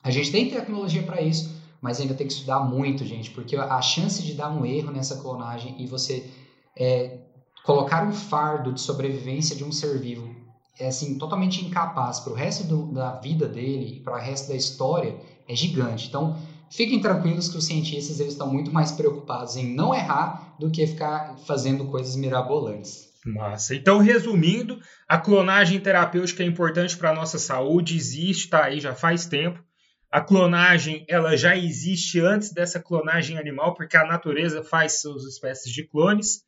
a 0.03 0.11
gente 0.11 0.31
tem 0.31 0.49
tecnologia 0.49 1.03
para 1.03 1.21
isso, 1.21 1.55
mas 1.81 2.01
ainda 2.01 2.15
tem 2.15 2.27
que 2.27 2.33
estudar 2.33 2.61
muito, 2.61 3.05
gente, 3.05 3.31
porque 3.31 3.57
a 3.57 3.83
chance 3.83 4.23
de 4.23 4.35
dar 4.35 4.51
um 4.51 4.65
erro 4.65 4.93
nessa 4.93 5.17
clonagem 5.17 5.75
e 5.79 5.87
você 5.87 6.31
é, 6.79 7.19
colocar 7.65 8.07
um 8.07 8.13
fardo 8.13 8.73
de 8.73 8.81
sobrevivência 8.81 9.57
de 9.57 9.65
um 9.65 9.73
ser 9.73 9.99
vivo 9.99 10.35
é 10.79 10.89
assim 10.89 11.19
totalmente 11.19 11.65
incapaz 11.65 12.21
para 12.21 12.33
o 12.33 12.37
resto 12.37 12.65
do, 12.65 12.93
da 12.93 13.13
vida 13.21 13.47
dele 13.47 13.97
e 13.97 14.01
para 14.01 14.15
o 14.15 14.21
resto 14.21 14.49
da 14.49 14.57
história 14.57 15.15
é 15.49 15.55
gigante. 15.55 16.09
Então, 16.09 16.37
fiquem 16.71 17.01
tranquilos 17.01 17.49
que 17.49 17.57
os 17.57 17.65
cientistas 17.65 18.19
eles 18.19 18.33
estão 18.33 18.51
muito 18.51 18.73
mais 18.73 18.93
preocupados 18.93 19.57
em 19.57 19.75
não 19.75 19.95
errar 19.95 20.55
do 20.59 20.71
que 20.71 20.87
ficar 20.87 21.37
fazendo 21.47 21.85
coisas 21.87 22.17
mirabolantes. 22.17 23.13
Massa. 23.25 23.75
Então, 23.77 23.99
resumindo, 23.99 24.81
a 25.07 25.17
clonagem 25.17 25.79
terapêutica 25.79 26.43
é 26.43 26.47
importante 26.47 26.97
para 26.97 27.11
a 27.11 27.15
nossa 27.15 27.39
saúde, 27.39 27.97
existe, 27.97 28.45
está 28.45 28.65
aí 28.65 28.81
já 28.81 28.95
faz 28.95 29.27
tempo. 29.27 29.63
A 30.11 30.21
clonagem 30.21 31.05
ela 31.09 31.37
já 31.37 31.57
existe 31.57 32.21
antes 32.21 32.53
dessa 32.53 32.81
clonagem 32.81 33.39
animal, 33.39 33.75
porque 33.75 33.97
a 33.97 34.05
natureza 34.05 34.63
faz 34.65 35.01
suas 35.01 35.25
espécies 35.25 35.73
de 35.73 35.85
clones. 35.87 36.43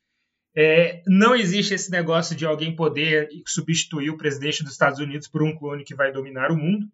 É, 0.57 1.03
não 1.07 1.35
existe 1.35 1.75
esse 1.75 1.91
negócio 1.91 2.37
de 2.37 2.47
alguém 2.47 2.77
poder 2.77 3.29
substituir 3.47 4.11
o 4.11 4.17
presidente 4.17 4.63
dos 4.63 4.73
Estados 4.73 5.01
Unidos 5.01 5.27
por 5.27 5.43
um 5.43 5.57
clone 5.57 5.85
que 5.85 5.95
vai 5.95 6.13
dominar 6.13 6.53
o 6.53 6.57
mundo. 6.57 6.87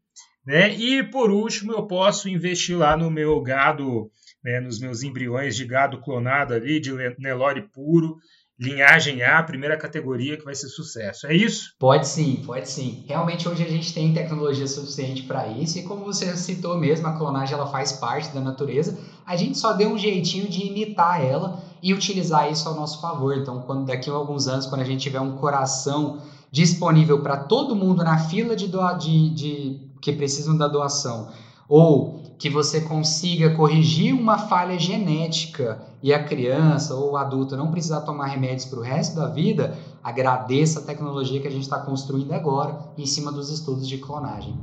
Né? 0.46 0.74
E 0.74 1.02
por 1.02 1.30
último, 1.30 1.72
eu 1.72 1.86
posso 1.86 2.28
investir 2.28 2.76
lá 2.76 2.96
no 2.96 3.10
meu 3.10 3.40
gado, 3.42 4.10
né, 4.42 4.58
nos 4.60 4.80
meus 4.80 5.02
embriões 5.02 5.54
de 5.54 5.66
gado 5.66 6.00
clonado 6.00 6.54
ali, 6.54 6.80
de 6.80 6.90
Nelore 7.18 7.68
puro, 7.68 8.16
linhagem 8.58 9.22
A, 9.22 9.42
primeira 9.42 9.76
categoria 9.76 10.36
que 10.36 10.44
vai 10.44 10.54
ser 10.54 10.68
sucesso. 10.68 11.26
É 11.26 11.34
isso? 11.34 11.74
Pode 11.78 12.06
sim, 12.06 12.42
pode 12.44 12.68
sim. 12.68 13.04
Realmente 13.08 13.48
hoje 13.48 13.64
a 13.64 13.68
gente 13.68 13.92
tem 13.92 14.12
tecnologia 14.12 14.66
suficiente 14.66 15.22
para 15.22 15.48
isso 15.48 15.78
e 15.78 15.82
como 15.82 16.04
você 16.04 16.36
citou 16.36 16.78
mesmo, 16.78 17.06
a 17.06 17.16
clonagem 17.16 17.54
ela 17.54 17.70
faz 17.70 17.92
parte 17.92 18.34
da 18.34 18.40
natureza. 18.40 18.98
A 19.26 19.34
gente 19.34 19.56
só 19.56 19.72
deu 19.72 19.90
um 19.90 19.98
jeitinho 19.98 20.48
de 20.48 20.66
imitar 20.66 21.24
ela 21.24 21.69
e 21.82 21.94
utilizar 21.94 22.50
isso 22.50 22.68
ao 22.68 22.74
nosso 22.74 23.00
favor. 23.00 23.36
Então, 23.36 23.62
quando 23.62 23.86
daqui 23.86 24.10
a 24.10 24.12
alguns 24.12 24.48
anos, 24.48 24.66
quando 24.66 24.80
a 24.82 24.84
gente 24.84 25.00
tiver 25.00 25.20
um 25.20 25.36
coração 25.36 26.18
disponível 26.50 27.22
para 27.22 27.36
todo 27.36 27.76
mundo 27.76 28.02
na 28.02 28.18
fila 28.18 28.56
de, 28.56 28.66
doa, 28.66 28.94
de, 28.94 29.30
de 29.30 29.80
que 30.00 30.12
precisam 30.12 30.56
da 30.56 30.66
doação, 30.66 31.28
ou 31.68 32.20
que 32.38 32.48
você 32.48 32.80
consiga 32.80 33.54
corrigir 33.54 34.14
uma 34.14 34.38
falha 34.38 34.78
genética 34.78 35.80
e 36.02 36.12
a 36.12 36.24
criança 36.24 36.94
ou 36.94 37.12
o 37.12 37.16
adulto 37.16 37.56
não 37.56 37.70
precisar 37.70 38.00
tomar 38.00 38.26
remédios 38.26 38.64
para 38.64 38.78
o 38.78 38.82
resto 38.82 39.14
da 39.14 39.28
vida, 39.28 39.76
agradeça 40.02 40.80
a 40.80 40.82
tecnologia 40.82 41.40
que 41.40 41.46
a 41.46 41.50
gente 41.50 41.62
está 41.62 41.78
construindo 41.78 42.32
agora 42.32 42.78
em 42.96 43.04
cima 43.04 43.30
dos 43.30 43.50
estudos 43.50 43.86
de 43.86 43.98
clonagem. 43.98 44.58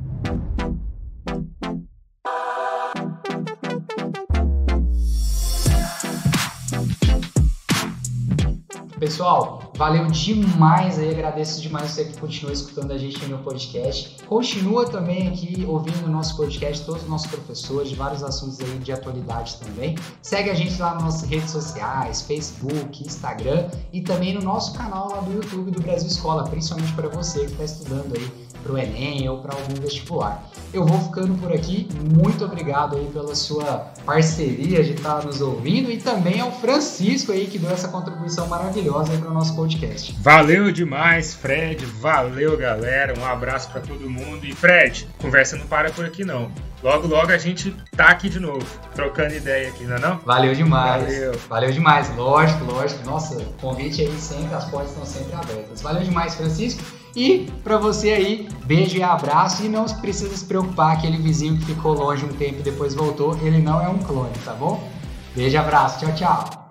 Pessoal, 9.07 9.71
valeu 9.77 10.05
demais 10.07 10.99
aí, 10.99 11.11
agradeço 11.11 11.61
demais 11.61 11.91
você 11.91 12.03
que 12.03 12.19
continua 12.19 12.51
escutando 12.51 12.91
a 12.91 12.97
gente 12.97 13.25
no 13.27 13.37
podcast. 13.37 14.17
Continua 14.25 14.85
também 14.85 15.29
aqui 15.29 15.63
ouvindo 15.65 16.07
o 16.07 16.09
nosso 16.09 16.35
podcast, 16.35 16.85
todos 16.85 17.03
os 17.03 17.07
nossos 17.07 17.27
professores, 17.27 17.87
de 17.87 17.95
vários 17.95 18.21
assuntos 18.21 18.59
aí 18.59 18.79
de 18.79 18.91
atualidade 18.91 19.55
também. 19.63 19.95
Segue 20.21 20.49
a 20.49 20.53
gente 20.53 20.77
lá 20.77 20.95
nas 20.95 21.03
nossas 21.03 21.29
redes 21.29 21.51
sociais, 21.51 22.23
Facebook, 22.23 23.01
Instagram 23.01 23.69
e 23.93 24.01
também 24.01 24.33
no 24.33 24.41
nosso 24.41 24.73
canal 24.73 25.07
lá 25.09 25.21
do 25.21 25.31
YouTube 25.31 25.71
do 25.71 25.81
Brasil 25.81 26.09
Escola, 26.09 26.43
principalmente 26.43 26.91
para 26.91 27.07
você 27.07 27.45
que 27.45 27.51
está 27.53 27.63
estudando 27.63 28.13
aí 28.13 28.29
para 28.63 28.73
o 28.73 28.77
Enem 28.77 29.27
ou 29.29 29.39
para 29.39 29.55
algum 29.55 29.75
vestibular. 29.81 30.43
Eu 30.73 30.85
vou 30.85 30.99
ficando 30.99 31.33
por 31.35 31.51
aqui. 31.51 31.87
Muito 32.13 32.43
obrigado 32.43 32.97
aí 32.97 33.05
pela 33.05 33.33
sua 33.35 33.87
parceria 34.05 34.83
de 34.83 34.93
estar 34.93 35.23
nos 35.25 35.41
ouvindo 35.41 35.91
e 35.91 35.97
também 35.97 36.39
ao 36.39 36.51
Francisco 36.51 37.31
aí 37.31 37.47
que 37.47 37.57
deu 37.57 37.71
essa 37.71 37.87
contribuição 37.87 38.47
maravilhosa 38.47 39.17
para 39.17 39.29
o 39.29 39.33
nosso 39.33 39.55
podcast. 39.55 40.15
Valeu 40.19 40.71
demais, 40.71 41.33
Fred. 41.33 41.85
Valeu, 41.85 42.57
galera. 42.57 43.17
Um 43.17 43.25
abraço 43.25 43.69
para 43.71 43.81
todo 43.81 44.09
mundo. 44.09 44.45
E 44.45 44.53
Fred, 44.53 45.07
conversa 45.19 45.55
não 45.55 45.65
para 45.67 45.91
por 45.91 46.05
aqui 46.05 46.25
não. 46.25 46.51
Logo, 46.83 47.07
logo 47.07 47.31
a 47.31 47.37
gente 47.37 47.75
tá 47.95 48.05
aqui 48.05 48.29
de 48.29 48.39
novo, 48.39 48.65
trocando 48.93 49.33
ideia 49.33 49.69
aqui, 49.69 49.83
não 49.83 49.95
é 49.95 49.99
não? 49.99 50.19
Valeu 50.19 50.53
demais. 50.53 51.03
Valeu. 51.03 51.39
Valeu 51.49 51.71
demais. 51.71 52.15
Lógico, 52.15 52.65
lógico. 52.65 53.03
Nossa, 53.03 53.43
convite 53.59 54.01
aí 54.01 54.19
sempre, 54.19 54.53
as 54.53 54.65
portas 54.65 54.91
estão 54.91 55.05
sempre 55.05 55.33
abertas. 55.33 55.81
Valeu 55.81 56.03
demais, 56.03 56.35
Francisco. 56.35 56.83
E 57.17 57.51
para 57.63 57.79
você 57.79 58.11
aí, 58.11 58.47
beijo 58.63 58.95
e 58.95 59.01
abraço. 59.01 59.65
E 59.65 59.67
não 59.67 59.85
precisa 59.85 60.37
se 60.37 60.45
preocupar, 60.45 60.93
aquele 60.93 61.17
vizinho 61.17 61.57
que 61.57 61.65
ficou 61.65 61.93
longe 61.93 62.23
um 62.23 62.29
tempo 62.29 62.59
e 62.59 62.61
depois 62.61 62.93
voltou, 62.93 63.35
ele 63.41 63.57
não 63.57 63.81
é 63.81 63.89
um 63.89 63.97
clone, 63.97 64.37
tá 64.45 64.53
bom? 64.53 64.87
Beijo 65.35 65.57
abraço. 65.57 66.05
Tchau, 66.05 66.13
tchau. 66.13 66.66